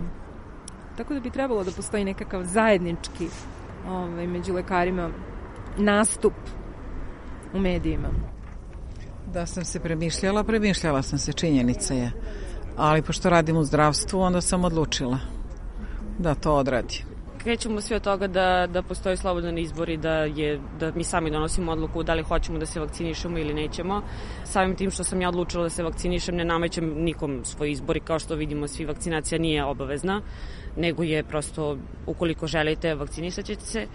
Tako 0.98 1.14
da 1.14 1.20
bi 1.20 1.30
trebalo 1.30 1.64
da 1.64 1.72
postoji 1.72 2.06
nekakav 2.06 2.44
zajednički 2.44 3.28
ovaj, 3.90 4.28
među 4.28 4.54
lekarima 4.54 5.10
nastup 5.78 6.34
u 7.54 7.60
medijima? 7.60 8.10
Da 9.34 9.46
sam 9.46 9.66
se 9.66 9.80
premišljala, 9.80 10.44
premišljala 10.44 11.02
sam 11.02 11.20
se, 11.20 11.34
činjenica 11.34 11.94
je. 11.94 12.12
Ali 12.78 13.02
pošto 13.02 13.30
radim 13.30 13.58
u 13.58 13.64
zdravstvu, 13.64 14.20
onda 14.20 14.42
sam 14.42 14.64
odlučila 14.66 15.18
da 16.20 16.36
to 16.36 16.56
odradim. 16.56 17.19
Krećemo 17.44 17.82
svi 17.82 17.96
od 17.96 18.04
toga 18.04 18.28
da, 18.28 18.68
da 18.68 18.82
postoji 18.82 19.18
slobodan 19.18 19.58
izbor 19.58 19.90
i 19.90 19.98
da, 19.98 20.14
je, 20.14 20.60
da 20.80 20.92
mi 20.96 21.04
sami 21.04 21.32
donosimo 21.32 21.72
odluku 21.72 22.04
da 22.04 22.14
li 22.14 22.24
hoćemo 22.24 22.60
da 22.60 22.66
se 22.66 22.80
vakcinišemo 22.80 23.38
ili 23.38 23.54
nećemo. 23.54 24.02
Samim 24.44 24.76
tim 24.76 24.92
što 24.92 25.04
sam 25.04 25.22
ja 25.22 25.30
odlučila 25.30 25.64
da 25.64 25.70
se 25.70 25.84
vakcinišem, 25.84 26.36
ne 26.36 26.46
namećem 26.46 26.94
nikom 27.04 27.40
svoj 27.46 27.72
izbor 27.72 27.98
i 27.98 28.00
kao 28.00 28.20
što 28.20 28.36
vidimo, 28.36 28.68
svi 28.68 28.86
vakcinacija 28.86 29.40
nije 29.40 29.66
obavezna 29.66 30.22
nego 30.76 31.04
je 31.04 31.24
prosto 31.24 31.78
ukoliko 32.06 32.48
želite 32.48 32.96
vakcinisat 32.96 33.46
ćete 33.46 33.66
se 33.66 33.88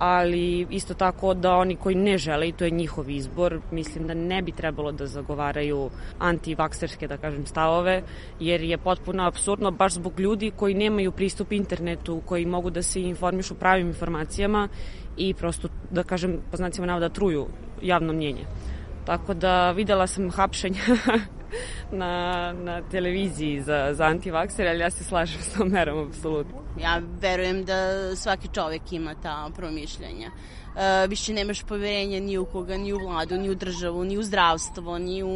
ali 0.00 0.66
isto 0.70 0.94
tako 0.94 1.34
da 1.34 1.56
oni 1.56 1.76
koji 1.76 1.94
ne 1.94 2.18
žele 2.18 2.48
i 2.48 2.52
to 2.52 2.64
je 2.64 2.70
njihov 2.70 3.10
izbor, 3.10 3.60
mislim 3.70 4.06
da 4.06 4.14
ne 4.14 4.42
bi 4.42 4.52
trebalo 4.52 4.92
da 4.92 5.06
zagovaraju 5.06 5.90
antivakserske, 6.18 7.08
da 7.08 7.16
kažem, 7.16 7.46
stavove, 7.46 8.02
jer 8.40 8.62
je 8.62 8.78
potpuno 8.78 9.26
absurdno 9.26 9.70
baš 9.70 9.92
zbog 9.92 10.20
ljudi 10.20 10.52
koji 10.56 10.74
nemaju 10.74 11.12
pristup 11.12 11.52
internetu, 11.52 12.22
koji 12.26 12.46
mogu 12.46 12.70
da 12.70 12.82
se 12.82 13.02
informišu 13.02 13.54
pravim 13.54 13.86
informacijama 13.86 14.68
i 15.16 15.34
prosto, 15.34 15.68
da 15.90 16.02
kažem, 16.02 16.38
po 16.50 16.56
znacima 16.56 16.86
navoda 16.86 17.08
truju 17.08 17.46
javno 17.82 18.12
mnjenje. 18.12 18.44
Tako 19.04 19.34
da 19.34 19.70
videla 19.70 20.06
sam 20.06 20.30
hapšenja 20.30 20.80
na, 21.92 22.52
na 22.52 22.82
televiziji 22.82 23.62
za, 23.62 23.90
za 23.92 24.04
antivakser, 24.04 24.68
ali 24.68 24.78
ja 24.78 24.90
se 24.90 25.04
slažem 25.04 25.42
s 25.42 25.52
tom 25.52 25.68
merom, 25.68 26.08
apsolutno. 26.08 26.58
Ja 26.80 27.00
verujem 27.20 27.64
da 27.64 27.76
svaki 28.16 28.48
čovek 28.54 28.92
ima 28.92 29.14
ta 29.22 29.50
promišljanja. 29.56 30.30
E, 30.76 31.06
više 31.06 31.32
nemaš 31.32 31.62
poverenja 31.62 32.20
ni 32.20 32.38
u 32.38 32.44
koga, 32.44 32.76
ni 32.76 32.92
u 32.92 32.98
vladu, 32.98 33.38
ni 33.38 33.50
u 33.50 33.54
državu, 33.54 34.04
ni 34.04 34.18
u 34.18 34.22
zdravstvo, 34.22 34.98
ni 34.98 35.22
u 35.22 35.28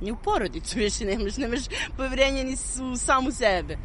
ni 0.00 0.12
u 0.12 0.16
porodicu 0.16 0.78
više 0.84 1.04
nemaš, 1.04 1.36
nemaš 1.36 1.60
poverenja 1.96 2.44
ni 2.44 2.56
u 2.92 2.96
samu 2.96 3.32
sebe. 3.32 3.76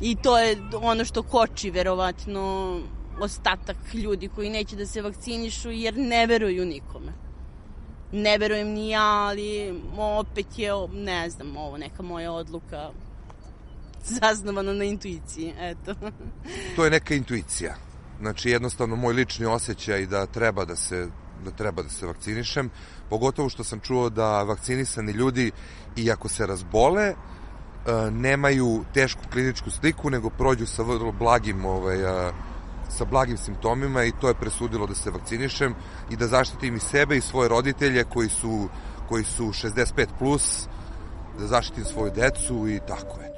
I 0.00 0.16
to 0.16 0.38
je 0.38 0.56
ono 0.82 1.04
što 1.04 1.22
koči 1.22 1.70
verovatno 1.70 2.80
ostatak 3.20 3.76
ljudi 3.94 4.28
koji 4.28 4.50
neće 4.50 4.76
da 4.76 4.86
se 4.86 5.02
vakcinišu 5.02 5.70
jer 5.70 5.96
ne 5.96 6.26
veruju 6.26 6.64
nikome. 6.66 7.12
Ne 8.12 8.38
verujem 8.38 8.68
ni 8.68 8.90
ja, 8.90 9.02
ali 9.02 9.82
opet 9.98 10.58
je, 10.58 10.70
ne 10.92 11.30
znam, 11.30 11.56
ovo 11.56 11.78
neka 11.78 12.02
moja 12.02 12.32
odluka 12.32 12.90
zasnovana 14.04 14.72
na 14.72 14.84
intuiciji, 14.84 15.54
eto. 15.58 15.94
to 16.76 16.84
je 16.84 16.90
neka 16.90 17.14
intuicija. 17.14 17.74
Znači, 18.20 18.50
jednostavno, 18.50 18.96
moj 18.96 19.14
lični 19.14 19.46
osjećaj 19.46 20.06
da 20.06 20.26
treba 20.26 20.64
da 20.64 20.76
se 20.76 21.08
da 21.44 21.50
treba 21.50 21.82
da 21.82 21.88
se 21.88 22.06
vakcinišem, 22.06 22.70
pogotovo 23.10 23.48
što 23.48 23.64
sam 23.64 23.80
čuo 23.80 24.10
da 24.10 24.42
vakcinisani 24.42 25.12
ljudi, 25.12 25.50
iako 25.96 26.28
se 26.28 26.46
razbole, 26.46 27.02
e, 27.04 27.14
nemaju 28.10 28.84
tešku 28.94 29.22
kliničku 29.32 29.70
sliku, 29.70 30.10
nego 30.10 30.30
prođu 30.30 30.66
sa 30.66 30.82
vrlo 30.82 31.12
blagim 31.12 31.64
ovaj, 31.64 32.04
sa 32.88 33.04
blagim 33.04 33.36
simptomima 33.36 34.04
i 34.04 34.12
to 34.20 34.28
je 34.28 34.34
presudilo 34.34 34.86
da 34.86 34.94
se 34.94 35.10
vakcinišem 35.10 35.74
i 36.10 36.16
da 36.16 36.26
zaštitim 36.26 36.76
i 36.76 36.80
sebe 36.80 37.16
i 37.16 37.20
svoje 37.20 37.48
roditelje 37.48 38.04
koji 38.04 38.28
su, 38.28 38.68
koji 39.08 39.24
su 39.24 39.44
65+, 39.44 40.06
plus, 40.18 40.68
da 41.38 41.46
zaštitim 41.46 41.84
svoju 41.84 42.12
decu 42.16 42.68
i 42.68 42.80
tako 42.86 43.20
je. 43.20 43.34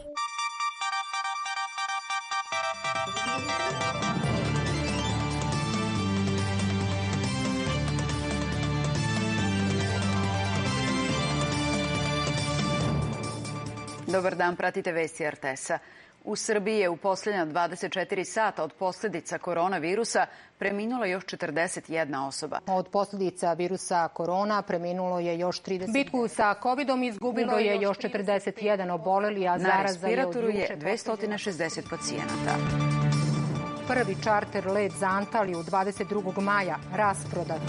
Dobar 14.07 14.37
dan, 14.37 14.57
pratite 14.57 14.93
vesti 14.93 15.31
RTS-a. 15.31 15.79
U 16.27 16.37
Srbiji 16.37 16.79
je 16.79 16.89
u 16.89 16.97
posljednja 16.97 17.47
24 17.47 18.25
sata 18.25 18.65
od 18.65 18.73
posljedica 18.73 19.39
koronavirusa 19.39 20.27
preminulo 20.59 21.05
još 21.05 21.25
41 21.25 22.27
osoba. 22.27 22.59
Od 22.67 22.89
posljedica 22.89 23.53
virusa 23.53 24.09
korona 24.09 24.63
preminulo 24.63 25.21
je 25.21 25.39
još 25.39 25.63
30. 25.63 25.93
Bitku 25.93 26.29
sa 26.29 26.55
covidom 26.63 27.03
izgubilo 27.03 27.59
je 27.59 27.81
još 27.81 27.99
41 27.99 28.93
oboleli, 28.93 29.49
a 29.49 29.59
zaraza 29.59 30.09
je 30.09 30.27
od 30.27 30.37
je 30.37 30.79
260 30.81 31.91
pacijenata. 31.91 32.57
Prvi 33.89 34.17
čarter 34.25 34.67
let 34.67 34.93
za 34.93 35.07
Antaliju 35.07 35.59
22. 35.59 36.41
maja 36.41 36.79
rasprodat. 36.95 37.61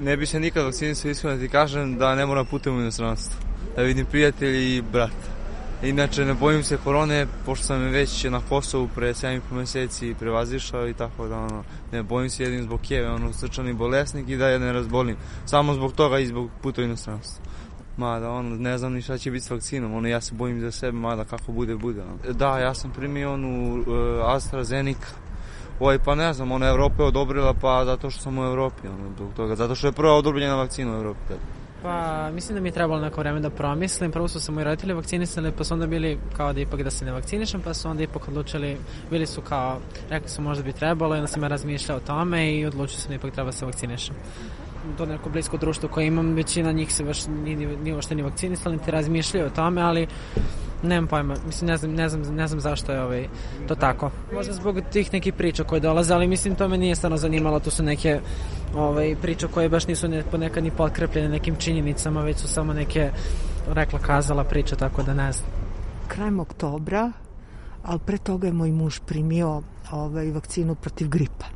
Ne 0.00 0.16
bi 0.16 0.26
se 0.26 0.40
nikad 0.40 0.64
vakcinisao 0.64 1.10
iskreno 1.10 1.36
da 1.36 1.42
ti 1.42 1.48
kažem 1.48 1.98
da 1.98 2.14
ne 2.14 2.26
moram 2.26 2.46
putem 2.46 2.76
u 2.76 2.80
inostranstvo. 2.80 3.40
Da 3.76 3.82
vidim 3.82 4.06
prijatelji 4.06 4.76
i 4.76 4.82
brata. 4.82 5.39
Inače, 5.82 6.24
ne 6.24 6.34
bojim 6.34 6.62
se 6.62 6.76
korone, 6.84 7.26
pošto 7.46 7.66
sam 7.66 7.78
već 7.78 8.24
na 8.24 8.40
Kosovu 8.48 8.88
pre 8.94 9.14
7,5 9.14 9.40
meseci 9.52 10.14
prevazišao 10.18 10.88
i 10.88 10.94
tako 10.94 11.28
da, 11.28 11.38
ono, 11.38 11.64
ne 11.92 12.02
bojim 12.02 12.30
se 12.30 12.42
jedin 12.42 12.62
zbog 12.62 12.80
kjeve, 12.80 13.10
ono, 13.10 13.32
srčani 13.32 13.72
bolesnik 13.72 14.28
i 14.28 14.36
da 14.36 14.48
je 14.48 14.58
ne 14.58 14.72
razbolim. 14.72 15.16
Samo 15.46 15.74
zbog 15.74 15.92
toga 15.92 16.18
i 16.18 16.26
zbog 16.26 16.50
puta 16.62 16.82
inostranstva. 16.82 17.44
Mada, 17.96 18.30
ono, 18.30 18.56
ne 18.56 18.78
znam 18.78 18.92
ni 18.92 19.02
šta 19.02 19.18
će 19.18 19.30
biti 19.30 19.44
s 19.44 19.50
vakcinom, 19.50 19.94
ono, 19.94 20.08
ja 20.08 20.20
se 20.20 20.34
bojim 20.34 20.60
za 20.60 20.70
sebe, 20.70 20.98
mada 20.98 21.24
kako 21.24 21.52
bude, 21.52 21.76
bude. 21.76 22.02
Ono. 22.02 22.32
Da, 22.32 22.58
ja 22.58 22.74
sam 22.74 22.90
primio 22.90 23.32
onu 23.32 23.74
uh, 23.74 23.86
AstraZeneca, 24.24 25.06
Ovaj, 25.80 25.98
pa 25.98 26.14
ne 26.14 26.32
znam, 26.32 26.52
ona 26.52 26.66
Evropa 26.66 27.02
je 27.02 27.06
odobrila, 27.06 27.54
pa 27.60 27.84
zato 27.84 28.10
što 28.10 28.22
sam 28.22 28.38
u 28.38 28.44
Evropi, 28.44 28.88
ono, 28.88 29.14
zbog 29.16 29.28
toga, 29.36 29.56
zato 29.56 29.74
što 29.74 29.86
je 29.86 29.92
prva 29.92 30.14
odobrenjena 30.14 30.56
vakcina 30.56 30.92
u 30.92 30.96
Evropi. 30.96 31.20
Tada. 31.28 31.59
Pa, 31.82 32.30
mislim 32.30 32.54
da 32.54 32.60
mi 32.60 32.68
je 32.68 32.72
trebalo 32.72 33.00
neko 33.00 33.20
vreme 33.20 33.40
da 33.40 33.50
promislim. 33.50 34.12
Prvo 34.12 34.28
su 34.28 34.40
se 34.40 34.52
moji 34.52 34.64
roditelji 34.64 34.94
vakcinisali, 34.94 35.52
pa 35.52 35.64
su 35.64 35.74
onda 35.74 35.86
bili 35.86 36.18
kao 36.36 36.52
da 36.52 36.60
ipak 36.60 36.82
da 36.82 36.90
se 36.90 37.04
ne 37.04 37.12
vakcinišem, 37.12 37.60
pa 37.60 37.74
su 37.74 37.88
onda 37.88 38.02
ipak 38.02 38.28
odlučili, 38.28 38.76
bili 39.10 39.26
su 39.26 39.40
kao, 39.40 39.78
rekli 40.10 40.28
su 40.28 40.42
možda 40.42 40.64
bi 40.64 40.72
trebalo, 40.72 41.14
onda 41.14 41.26
sam 41.26 41.42
ja 41.42 41.48
razmišljao 41.48 41.96
o 41.96 42.00
tome 42.00 42.54
i 42.54 42.66
odlučio 42.66 42.98
sam 42.98 43.08
da 43.08 43.14
ipak 43.14 43.32
treba 43.32 43.50
da 43.50 43.52
se 43.52 43.66
vakcinišem 43.66 44.16
to 44.98 45.06
neko 45.06 45.30
blisko 45.30 45.56
društvo 45.56 45.88
koje 45.88 46.06
imam, 46.06 46.34
većina 46.34 46.72
njih 46.72 46.92
se 46.92 47.04
baš 47.04 47.26
ni, 47.26 47.56
ni, 47.56 47.66
ni 47.66 47.94
ni 48.10 48.22
vakcinisali, 48.22 48.76
niti 48.76 48.90
razmišljaju 48.90 49.46
o 49.46 49.50
tome, 49.50 49.82
ali 49.82 50.06
nemam 50.82 51.06
pojma, 51.06 51.34
mislim, 51.46 51.68
ne 51.68 51.76
znam, 51.76 51.92
ne 51.92 52.08
znam, 52.08 52.34
ne 52.34 52.46
znam 52.46 52.60
zašto 52.60 52.92
je 52.92 53.02
ovaj, 53.02 53.28
to 53.68 53.74
tako. 53.74 54.10
Možda 54.32 54.52
zbog 54.52 54.80
tih 54.92 55.12
nekih 55.12 55.34
priča 55.34 55.64
koje 55.64 55.80
dolaze, 55.80 56.14
ali 56.14 56.26
mislim 56.26 56.54
to 56.54 56.68
me 56.68 56.78
nije 56.78 56.94
stvarno 56.94 57.16
zanimalo, 57.16 57.60
to 57.60 57.70
su 57.70 57.82
neke 57.82 58.20
ovaj, 58.74 59.16
priče 59.22 59.48
koje 59.48 59.68
baš 59.68 59.86
nisu 59.86 60.08
ne, 60.08 60.22
ponekad 60.30 60.64
ni 60.64 60.70
potkrepljene 60.70 61.28
nekim 61.28 61.56
činjenicama, 61.56 62.22
već 62.22 62.38
su 62.38 62.48
samo 62.48 62.72
neke 62.72 63.10
rekla 63.66 63.98
kazala 63.98 64.44
priča, 64.44 64.76
tako 64.76 65.02
da 65.02 65.14
ne 65.14 65.32
znam. 65.32 65.50
Krajem 66.08 66.40
oktobra, 66.40 67.12
ali 67.82 67.98
pre 67.98 68.18
toga 68.18 68.46
je 68.46 68.52
moj 68.52 68.72
muž 68.72 68.98
primio 69.06 69.62
ovaj, 69.92 70.30
vakcinu 70.30 70.74
protiv 70.74 71.08
gripa. 71.08 71.46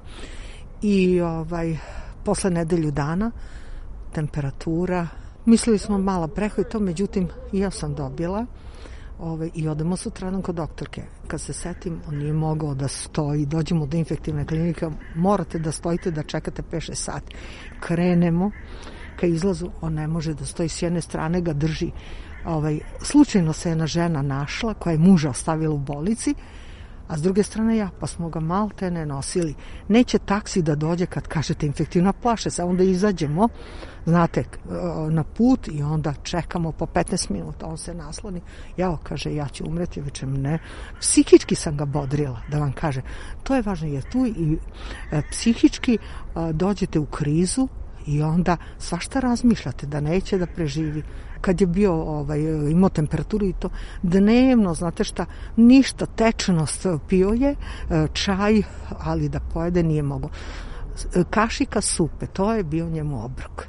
I 0.82 1.20
ovaj, 1.20 1.76
posle 2.24 2.50
nedelju 2.50 2.90
dana 2.90 3.30
temperatura, 4.12 5.06
mislili 5.44 5.78
smo 5.78 5.98
mala 5.98 6.28
preho 6.28 6.60
i 6.60 6.64
to, 6.64 6.80
međutim 6.80 7.28
ja 7.52 7.70
sam 7.70 7.94
dobila 7.94 8.46
Ove, 9.18 9.50
I 9.54 9.68
odemo 9.68 9.96
sutradan 9.96 10.42
kod 10.42 10.54
doktorke. 10.54 11.02
Kad 11.26 11.40
se 11.40 11.52
setim, 11.52 12.00
on 12.08 12.16
nije 12.16 12.32
mogao 12.32 12.74
da 12.74 12.88
stoji. 12.88 13.46
Dođemo 13.46 13.86
do 13.86 13.96
infektivne 13.96 14.46
klinike, 14.46 14.88
morate 15.14 15.58
da 15.58 15.72
stojite, 15.72 16.10
da 16.10 16.22
čekate 16.22 16.62
5-6 16.62 16.94
sati. 16.94 17.34
Krenemo 17.80 18.50
ka 19.20 19.26
izlazu, 19.26 19.70
on 19.80 19.94
ne 19.94 20.06
može 20.06 20.34
da 20.34 20.44
stoji 20.44 20.68
s 20.68 20.82
jedne 20.82 21.00
strane, 21.00 21.40
ga 21.40 21.52
drži. 21.52 21.90
Ovaj, 22.46 22.80
slučajno 23.02 23.52
se 23.52 23.68
jedna 23.68 23.86
žena 23.86 24.22
našla 24.22 24.74
koja 24.74 24.92
je 24.92 24.98
muža 24.98 25.30
ostavila 25.30 25.74
u 25.74 25.78
bolici 25.78 26.34
a 27.08 27.18
s 27.18 27.22
druge 27.22 27.42
strane 27.42 27.76
ja, 27.76 27.90
pa 28.00 28.06
smo 28.06 28.28
ga 28.28 28.40
malte 28.40 28.90
ne 28.90 29.06
nosili. 29.06 29.54
Neće 29.88 30.18
taksi 30.18 30.62
da 30.62 30.74
dođe 30.74 31.06
kad 31.06 31.28
kažete 31.28 31.66
infektivna 31.66 32.12
plaše, 32.12 32.50
sa 32.50 32.66
onda 32.66 32.84
izađemo, 32.84 33.48
znate, 34.06 34.44
na 35.10 35.24
put 35.24 35.68
i 35.68 35.82
onda 35.82 36.14
čekamo 36.22 36.72
po 36.72 36.86
15 36.86 37.30
minuta, 37.30 37.66
on 37.66 37.78
se 37.78 37.94
nasloni, 37.94 38.40
jao, 38.76 38.98
kaže, 39.02 39.34
ja 39.34 39.48
ću 39.48 39.64
umreti, 39.66 40.00
večem 40.00 40.42
ne. 40.42 40.58
Psihički 41.00 41.54
sam 41.54 41.76
ga 41.76 41.84
bodrila, 41.84 42.40
da 42.50 42.58
vam 42.58 42.72
kaže. 42.72 43.02
To 43.42 43.54
je 43.54 43.62
važno, 43.62 43.88
jer 43.88 44.02
tu 44.12 44.26
i 44.26 44.58
e, 45.12 45.22
psihički 45.30 45.94
e, 45.94 46.52
dođete 46.52 46.98
u 46.98 47.06
krizu, 47.06 47.68
i 48.06 48.22
onda 48.22 48.56
svašta 48.78 49.20
razmišljate 49.20 49.86
da 49.86 50.00
neće 50.00 50.38
da 50.38 50.46
preživi 50.46 51.02
kad 51.40 51.60
je 51.60 51.66
bio 51.66 51.92
ovaj, 51.92 52.40
imao 52.70 52.88
temperaturu 52.88 53.46
i 53.46 53.52
to 53.52 53.68
dnevno, 54.02 54.74
znate 54.74 55.04
šta, 55.04 55.26
ništa, 55.56 56.06
tečnost 56.06 56.86
pio 57.08 57.28
je, 57.28 57.50
e, 57.90 58.06
čaj, 58.12 58.62
ali 58.98 59.28
da 59.28 59.40
pojede 59.40 59.82
nije 59.82 60.02
mogo. 60.02 60.28
Kašika 61.30 61.80
supe, 61.80 62.26
to 62.26 62.54
je 62.54 62.64
bio 62.64 62.88
njemu 62.88 63.24
obrok. 63.24 63.66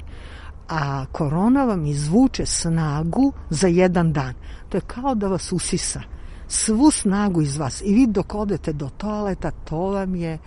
A 0.68 1.06
korona 1.12 1.64
vam 1.64 1.86
izvuče 1.86 2.46
snagu 2.46 3.32
za 3.50 3.68
jedan 3.68 4.12
dan. 4.12 4.34
To 4.68 4.76
je 4.76 4.80
kao 4.80 5.14
da 5.14 5.28
vas 5.28 5.52
usisa 5.52 6.00
svu 6.48 6.90
snagu 6.90 7.42
iz 7.42 7.56
vas 7.56 7.82
i 7.84 7.94
vi 7.94 8.06
dok 8.06 8.34
odete 8.34 8.72
do 8.72 8.88
toaleta, 8.88 9.50
to 9.50 9.78
vam 9.78 10.14
je 10.14 10.32
e, 10.32 10.38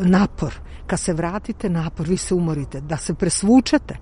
napor. 0.00 0.54
Kad 0.86 1.00
se 1.00 1.12
vratite, 1.12 1.68
napor, 1.68 2.08
vi 2.08 2.16
se 2.16 2.34
umorite. 2.34 2.80
Da 2.80 2.96
se 2.96 3.14
presvučete, 3.14 3.96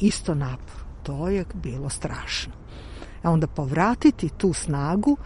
isto 0.00 0.34
napor 0.34 0.80
to 1.02 1.28
je 1.28 1.44
bilo 1.54 1.88
strašno. 1.88 2.52
A 3.22 3.30
onda 3.30 3.46
povratiti 3.46 4.28
tu 4.28 4.52
snagu, 4.52 5.16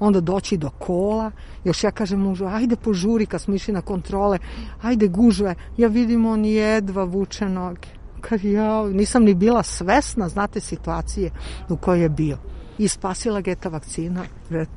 onda 0.00 0.20
doći 0.20 0.56
do 0.56 0.70
kola, 0.70 1.30
još 1.64 1.84
ja 1.84 1.90
kažem 1.90 2.20
mužu, 2.20 2.46
ajde 2.46 2.76
požuri 2.76 3.26
kad 3.26 3.40
smo 3.40 3.54
išli 3.54 3.74
na 3.74 3.80
kontrole, 3.80 4.38
ajde 4.82 5.08
gužve, 5.08 5.54
ja 5.76 5.88
vidim 5.88 6.26
on 6.26 6.44
jedva 6.44 7.04
vuče 7.04 7.48
noge. 7.48 7.88
Kad 8.20 8.44
ja 8.44 8.86
nisam 8.86 9.24
ni 9.24 9.34
bila 9.34 9.62
svesna, 9.62 10.28
znate, 10.28 10.60
situacije 10.60 11.30
u 11.68 11.76
kojoj 11.76 12.02
je 12.02 12.08
bio 12.08 12.38
i 12.78 12.88
spasila 12.88 13.40
ga 13.40 13.50
je 13.50 13.56
ta 13.56 13.68
vakcina. 13.68 14.24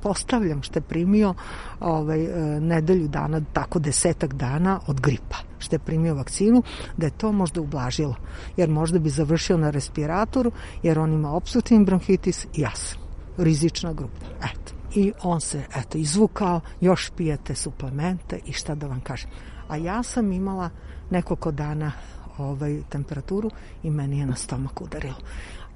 Postavljam 0.01 0.61
što 0.61 0.79
je 0.79 0.83
primio 0.83 1.33
ovaj, 1.79 2.23
e, 2.23 2.59
nedelju 2.59 3.07
dana, 3.07 3.41
tako 3.53 3.79
desetak 3.79 4.33
dana 4.33 4.79
od 4.87 5.01
gripa 5.01 5.37
što 5.61 5.75
je 5.75 5.79
primio 5.79 6.15
vakcinu, 6.15 6.63
da 6.97 7.05
je 7.05 7.17
to 7.17 7.31
možda 7.31 7.61
ublažilo. 7.61 8.15
Jer 8.57 8.69
možda 8.69 8.99
bi 8.99 9.09
završio 9.09 9.57
na 9.57 9.69
respiratoru, 9.69 10.51
jer 10.83 10.99
on 10.99 11.13
ima 11.13 11.31
obstruktivni 11.31 11.85
bronhitis 11.85 12.45
i 12.45 12.61
ja 12.61 12.71
sam 12.75 12.99
rizična 13.37 13.93
grupa. 13.93 14.25
Eto. 14.37 14.73
I 14.95 15.11
on 15.23 15.41
se, 15.41 15.63
eto, 15.75 15.97
izvukao, 15.97 16.61
još 16.81 17.11
pijete 17.17 17.55
suplemente 17.55 18.39
i 18.45 18.53
šta 18.53 18.75
da 18.75 18.87
vam 18.87 19.01
kažem. 19.01 19.29
A 19.67 19.77
ja 19.77 20.03
sam 20.03 20.31
imala 20.31 20.69
nekoliko 21.09 21.51
dana 21.51 21.91
ovaj, 22.37 22.81
temperaturu 22.89 23.49
i 23.83 23.89
meni 23.89 24.19
je 24.19 24.25
na 24.25 24.35
stomak 24.35 24.81
udarilo 24.81 25.17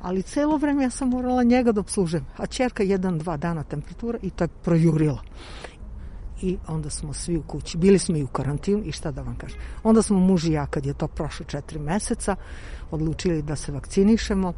ali 0.05 0.21
celo 0.21 0.57
vreme 0.57 0.83
ja 0.83 0.89
sam 0.89 1.09
morala 1.09 1.43
njega 1.43 1.71
da 1.71 1.79
obslužem. 1.79 2.25
A 2.37 2.45
čerka 2.45 2.83
jedan, 2.83 3.17
dva 3.17 3.37
dana 3.37 3.63
temperatura 3.63 4.19
i 4.21 4.29
to 4.29 4.43
je 4.43 4.47
projurila. 4.47 5.21
I 6.41 6.57
onda 6.67 6.89
smo 6.89 7.13
svi 7.13 7.37
u 7.37 7.43
kući. 7.43 7.77
Bili 7.77 7.99
smo 7.99 8.17
i 8.17 8.23
u 8.23 8.27
karantinu 8.27 8.83
i 8.85 8.91
šta 8.91 9.11
da 9.11 9.21
vam 9.21 9.37
kažem. 9.37 9.59
Onda 9.83 10.01
smo 10.01 10.19
muž 10.19 10.45
i 10.45 10.51
ja, 10.51 10.65
kad 10.65 10.85
je 10.85 10.93
to 10.93 11.07
prošlo 11.07 11.45
četiri 11.45 11.79
meseca, 11.79 12.35
odlučili 12.91 13.41
da 13.41 13.55
se 13.55 13.71
vakcinišemo. 13.71 14.53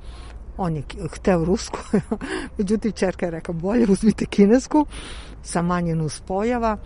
On 0.57 0.75
je 0.75 0.83
hteo 1.11 1.45
rusku, 1.45 1.79
međutim 2.57 2.91
čerka 2.91 3.25
je 3.25 3.31
rekao 3.31 3.53
bolje 3.55 3.85
uzmite 3.89 4.25
kinesku 4.25 4.85
sa 5.43 5.61
manje 5.61 5.95
nuspojava 5.95 6.77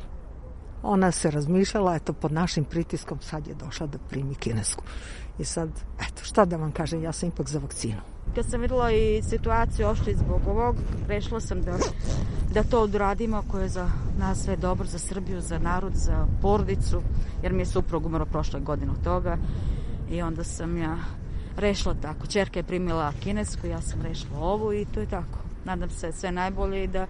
ona 0.84 1.12
se 1.12 1.32
razmišljala, 1.32 1.96
eto, 1.96 2.14
pod 2.14 2.32
našim 2.32 2.66
pritiskom 2.66 3.20
sad 3.22 3.48
je 3.48 3.54
došla 3.54 3.88
da 3.88 3.98
primi 3.98 4.36
kinesku. 4.36 4.84
I 5.40 5.46
sad, 5.46 5.70
eto, 6.00 6.24
šta 6.24 6.46
da 6.46 6.58
vam 6.58 6.72
kažem, 6.72 7.04
ja 7.04 7.12
sam 7.12 7.30
ipak 7.30 7.50
za 7.50 7.60
vakcinu. 7.60 8.02
Kad 8.36 8.46
sam 8.50 8.62
videla 8.62 8.92
i 8.92 9.22
situaciju 9.24 9.88
ošte 9.88 10.16
zbog 10.16 10.48
ovog, 10.48 10.76
rešila 11.08 11.40
sam 11.40 11.62
da, 11.62 11.78
da 12.54 12.64
to 12.64 12.82
odradimo 12.82 13.38
ako 13.38 13.60
je 13.60 13.70
za 13.70 13.90
nas 14.18 14.44
sve 14.44 14.56
dobro, 14.56 14.88
za 14.88 15.00
Srbiju, 15.00 15.42
za 15.42 15.60
narod, 15.60 15.92
za 15.96 16.28
porodicu, 16.42 17.02
jer 17.44 17.54
mi 17.54 17.62
je 17.62 17.66
suprug 17.66 18.06
umro 18.06 18.26
prošle 18.26 18.60
godine 18.60 18.92
od 18.92 19.04
toga 19.04 19.38
i 20.10 20.22
onda 20.22 20.44
sam 20.44 20.78
ja 20.78 20.98
rešila 21.58 21.96
tako. 22.02 22.28
Čerka 22.28 22.60
je 22.60 22.64
primila 22.64 23.14
kinesku, 23.24 23.68
ja 23.68 23.82
sam 23.82 24.02
rešila 24.02 24.40
ovu 24.40 24.74
i 24.74 24.86
to 24.86 25.00
je 25.00 25.06
tako. 25.06 25.40
Nadam 25.66 25.90
se 25.90 26.12
sve 26.12 26.32
najbolje 26.32 26.84
i 26.84 26.88
da, 26.88 27.08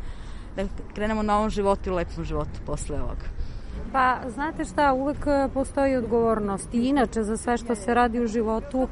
da 0.55 0.63
krenemo 0.93 1.23
na 1.23 1.37
ovom 1.37 1.49
životu 1.49 1.89
i 1.89 1.93
lepom 1.93 2.23
životu 2.23 2.59
posle 2.65 3.01
ovoga. 3.01 3.40
Pa, 3.91 4.17
znate 4.29 4.65
šta, 4.65 4.93
uvek 4.93 5.17
postoji 5.53 5.95
odgovornost 5.95 6.73
i 6.73 6.77
inače 6.77 7.23
za 7.23 7.37
sve 7.37 7.57
što 7.57 7.75
se 7.75 7.93
radi 7.93 8.19
u 8.19 8.27
životu 8.27 8.87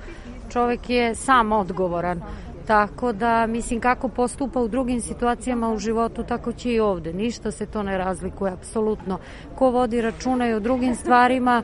čovek 0.50 0.90
je 0.90 1.16
sam 1.16 1.52
odgovoran. 1.52 2.22
Tako 2.68 3.14
da, 3.14 3.48
mislim, 3.48 3.80
kako 3.80 4.08
postupa 4.08 4.60
u 4.60 4.68
drugim 4.68 5.02
situacijama 5.02 5.70
u 5.70 5.78
životu, 5.78 6.24
tako 6.24 6.52
će 6.52 6.74
i 6.74 6.80
ovde. 6.80 7.14
Ništa 7.14 7.52
se 7.52 7.66
to 7.66 7.84
ne 7.84 7.98
razlikuje, 7.98 8.52
apsolutno. 8.52 9.18
Ko 9.56 9.70
vodi 9.70 10.02
računa 10.02 10.50
i 10.50 10.54
o 10.54 10.60
drugim 10.60 10.96
stvarima, 10.96 11.64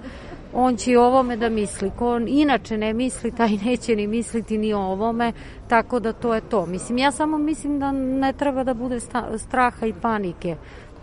on 0.53 0.75
će 0.75 0.91
i 0.91 0.97
ovome 0.97 1.37
da 1.37 1.49
misli. 1.49 1.91
Ko 1.99 2.17
inače 2.27 2.77
ne 2.77 2.93
misli, 2.93 3.31
taj 3.31 3.49
neće 3.65 3.95
ni 3.95 4.07
misliti 4.07 4.57
ni 4.57 4.73
o 4.73 4.79
ovome, 4.79 5.33
tako 5.67 5.99
da 5.99 6.13
to 6.13 6.35
je 6.35 6.41
to. 6.41 6.65
Mislim, 6.65 6.97
ja 6.97 7.11
samo 7.11 7.37
mislim 7.37 7.79
da 7.79 7.91
ne 7.91 8.33
treba 8.33 8.63
da 8.63 8.73
bude 8.73 8.99
straha 9.37 9.85
i 9.85 9.93
panike. 9.93 10.55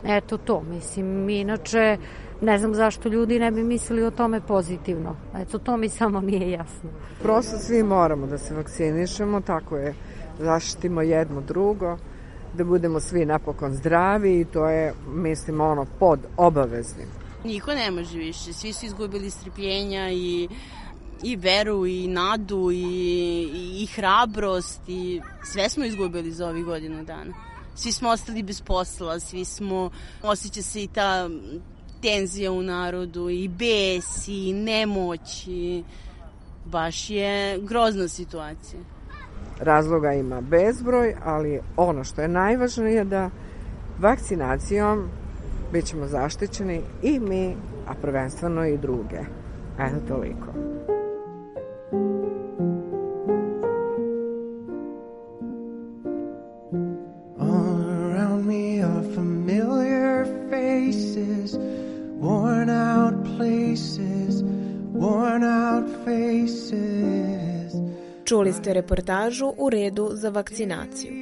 Eto 0.05 0.37
to, 0.37 0.63
mislim, 0.71 1.29
inače 1.29 1.97
ne 2.43 2.59
znam 2.59 2.75
zašto 2.75 3.09
ljudi 3.09 3.39
ne 3.39 3.51
bi 3.51 3.63
mislili 3.63 4.03
o 4.03 4.11
tome 4.11 4.41
pozitivno. 4.41 5.17
Eto, 5.37 5.59
to 5.59 5.77
mi 5.77 5.89
samo 5.89 6.21
nije 6.21 6.51
jasno. 6.51 6.91
Prosto 7.23 7.59
svi 7.59 7.83
moramo 7.83 8.27
da 8.27 8.39
se 8.39 8.55
vakcinišemo, 8.55 9.41
tako 9.41 9.77
je, 9.77 9.95
zaštitimo 10.39 11.03
jedno 11.03 11.41
drugo, 11.41 11.99
da 12.55 12.65
budemo 12.65 13.01
svi 13.01 13.25
napokon 13.25 13.75
zdravi 13.75 14.41
i 14.41 14.45
to 14.45 14.69
je, 14.69 14.95
mislim, 15.15 15.61
ono, 15.61 15.87
pod 15.99 16.21
obaveznim. 16.37 17.09
Niko 17.45 17.75
ne 17.75 17.91
može 17.91 18.19
više, 18.19 18.53
svi 18.53 18.73
su 18.73 18.87
izgubili 18.87 19.31
strpljenja 19.31 20.11
i 20.11 20.49
i 21.23 21.37
veru 21.37 21.87
i 21.87 22.07
nadu 22.07 22.71
i, 22.71 22.77
i, 23.55 23.83
i 23.83 23.87
hrabrost 23.87 24.81
i 24.89 25.21
sve 25.45 25.69
smo 25.69 25.85
izgubili 25.85 26.33
za 26.33 26.49
ovih 26.49 26.65
godinu 26.65 27.05
dana. 27.05 27.35
Svi 27.75 27.93
smo 27.93 28.09
ostali 28.09 28.43
bez 28.43 28.61
posla, 28.61 29.21
svi 29.21 29.45
smo, 29.45 29.91
osjeća 30.23 30.63
se 30.63 30.83
i 30.83 30.87
ta 30.87 31.29
tenzija 32.03 32.53
u 32.53 32.63
narodu 32.63 33.31
i 33.31 33.49
bes 33.49 34.29
i 34.29 34.53
nemoć 34.53 35.47
i 35.47 35.85
baš 36.65 37.11
je 37.11 37.59
grozna 37.63 38.09
situacija. 38.09 38.81
Razloga 39.61 40.13
ima 40.13 40.41
bezbroj, 40.41 41.15
ali 41.25 41.61
ono 41.77 42.05
što 42.05 42.23
je 42.23 42.29
najvažnije 42.29 42.95
je 42.95 43.05
da 43.05 43.31
vakcinacijom 43.99 45.09
bit 45.73 45.85
ćemo 45.85 46.07
zaštićeni 46.07 46.83
i 47.03 47.21
mi, 47.21 47.57
a 47.87 47.95
prvenstveno 48.03 48.67
i 48.67 48.79
druge. 48.79 49.21
Eto 49.79 49.97
toliko. 50.09 50.47
Worn 62.23 62.71
out 62.71 63.25
places, 63.37 64.43
worn 64.95 65.43
out 65.43 65.89
faces. 66.05 67.75
Čuli 68.25 68.53
ste 68.53 68.73
reportažu 68.73 69.53
u 69.59 69.71
redu 69.71 70.11
za 70.13 70.31
vakcinaciju. 70.31 71.13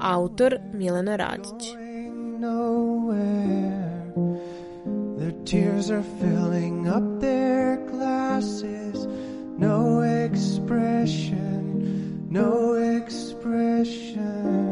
Autor 0.00 0.58
Milena 0.72 1.16
Radić. 1.16 1.74
Their 5.18 5.32
tears 5.44 5.90
are 5.90 6.02
filling 6.20 6.88
up 6.88 7.20
their 7.20 7.78
glasses. 7.90 9.06
No 9.58 10.02
expression, 10.02 11.80
no 12.30 12.74
expression. 12.74 14.63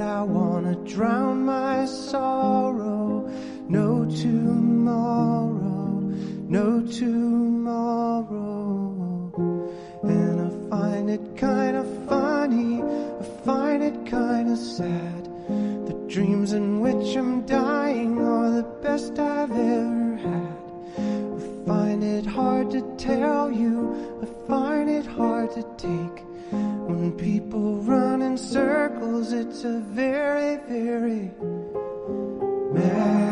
I 0.00 0.22
wanna 0.22 0.74
drown 0.86 1.44
my 1.44 1.84
sorrow. 1.84 3.28
No 3.68 4.04
tomorrow, 4.06 6.00
no 6.48 6.80
tomorrow. 6.82 8.22
And 10.02 10.40
I 10.40 10.50
find 10.70 11.10
it 11.10 11.36
kind 11.36 11.76
of 11.76 11.86
funny, 12.08 12.82
I 12.82 13.24
find 13.44 13.82
it 13.82 14.06
kind 14.06 14.50
of 14.50 14.58
sad. 14.58 15.28
The 15.86 15.94
dreams 16.08 16.52
in 16.52 16.80
which 16.80 17.16
I'm 17.16 17.44
dying 17.46 18.18
are 18.20 18.50
the 18.50 18.62
best 18.82 19.18
I've 19.18 19.52
ever 19.52 20.16
had. 20.16 20.58
I 20.98 21.66
find 21.66 22.02
it 22.02 22.26
hard 22.26 22.70
to 22.70 22.82
tell 22.96 23.50
you, 23.50 23.94
I 24.22 24.26
find 24.48 24.88
it 24.88 25.06
hard 25.06 25.52
to 25.52 25.62
take. 25.76 26.31
When 27.02 27.18
people 27.18 27.78
run 27.78 28.22
in 28.22 28.38
circles, 28.38 29.32
it's 29.32 29.64
a 29.64 29.80
very, 29.80 30.58
very 30.68 31.32
mad 32.72 33.31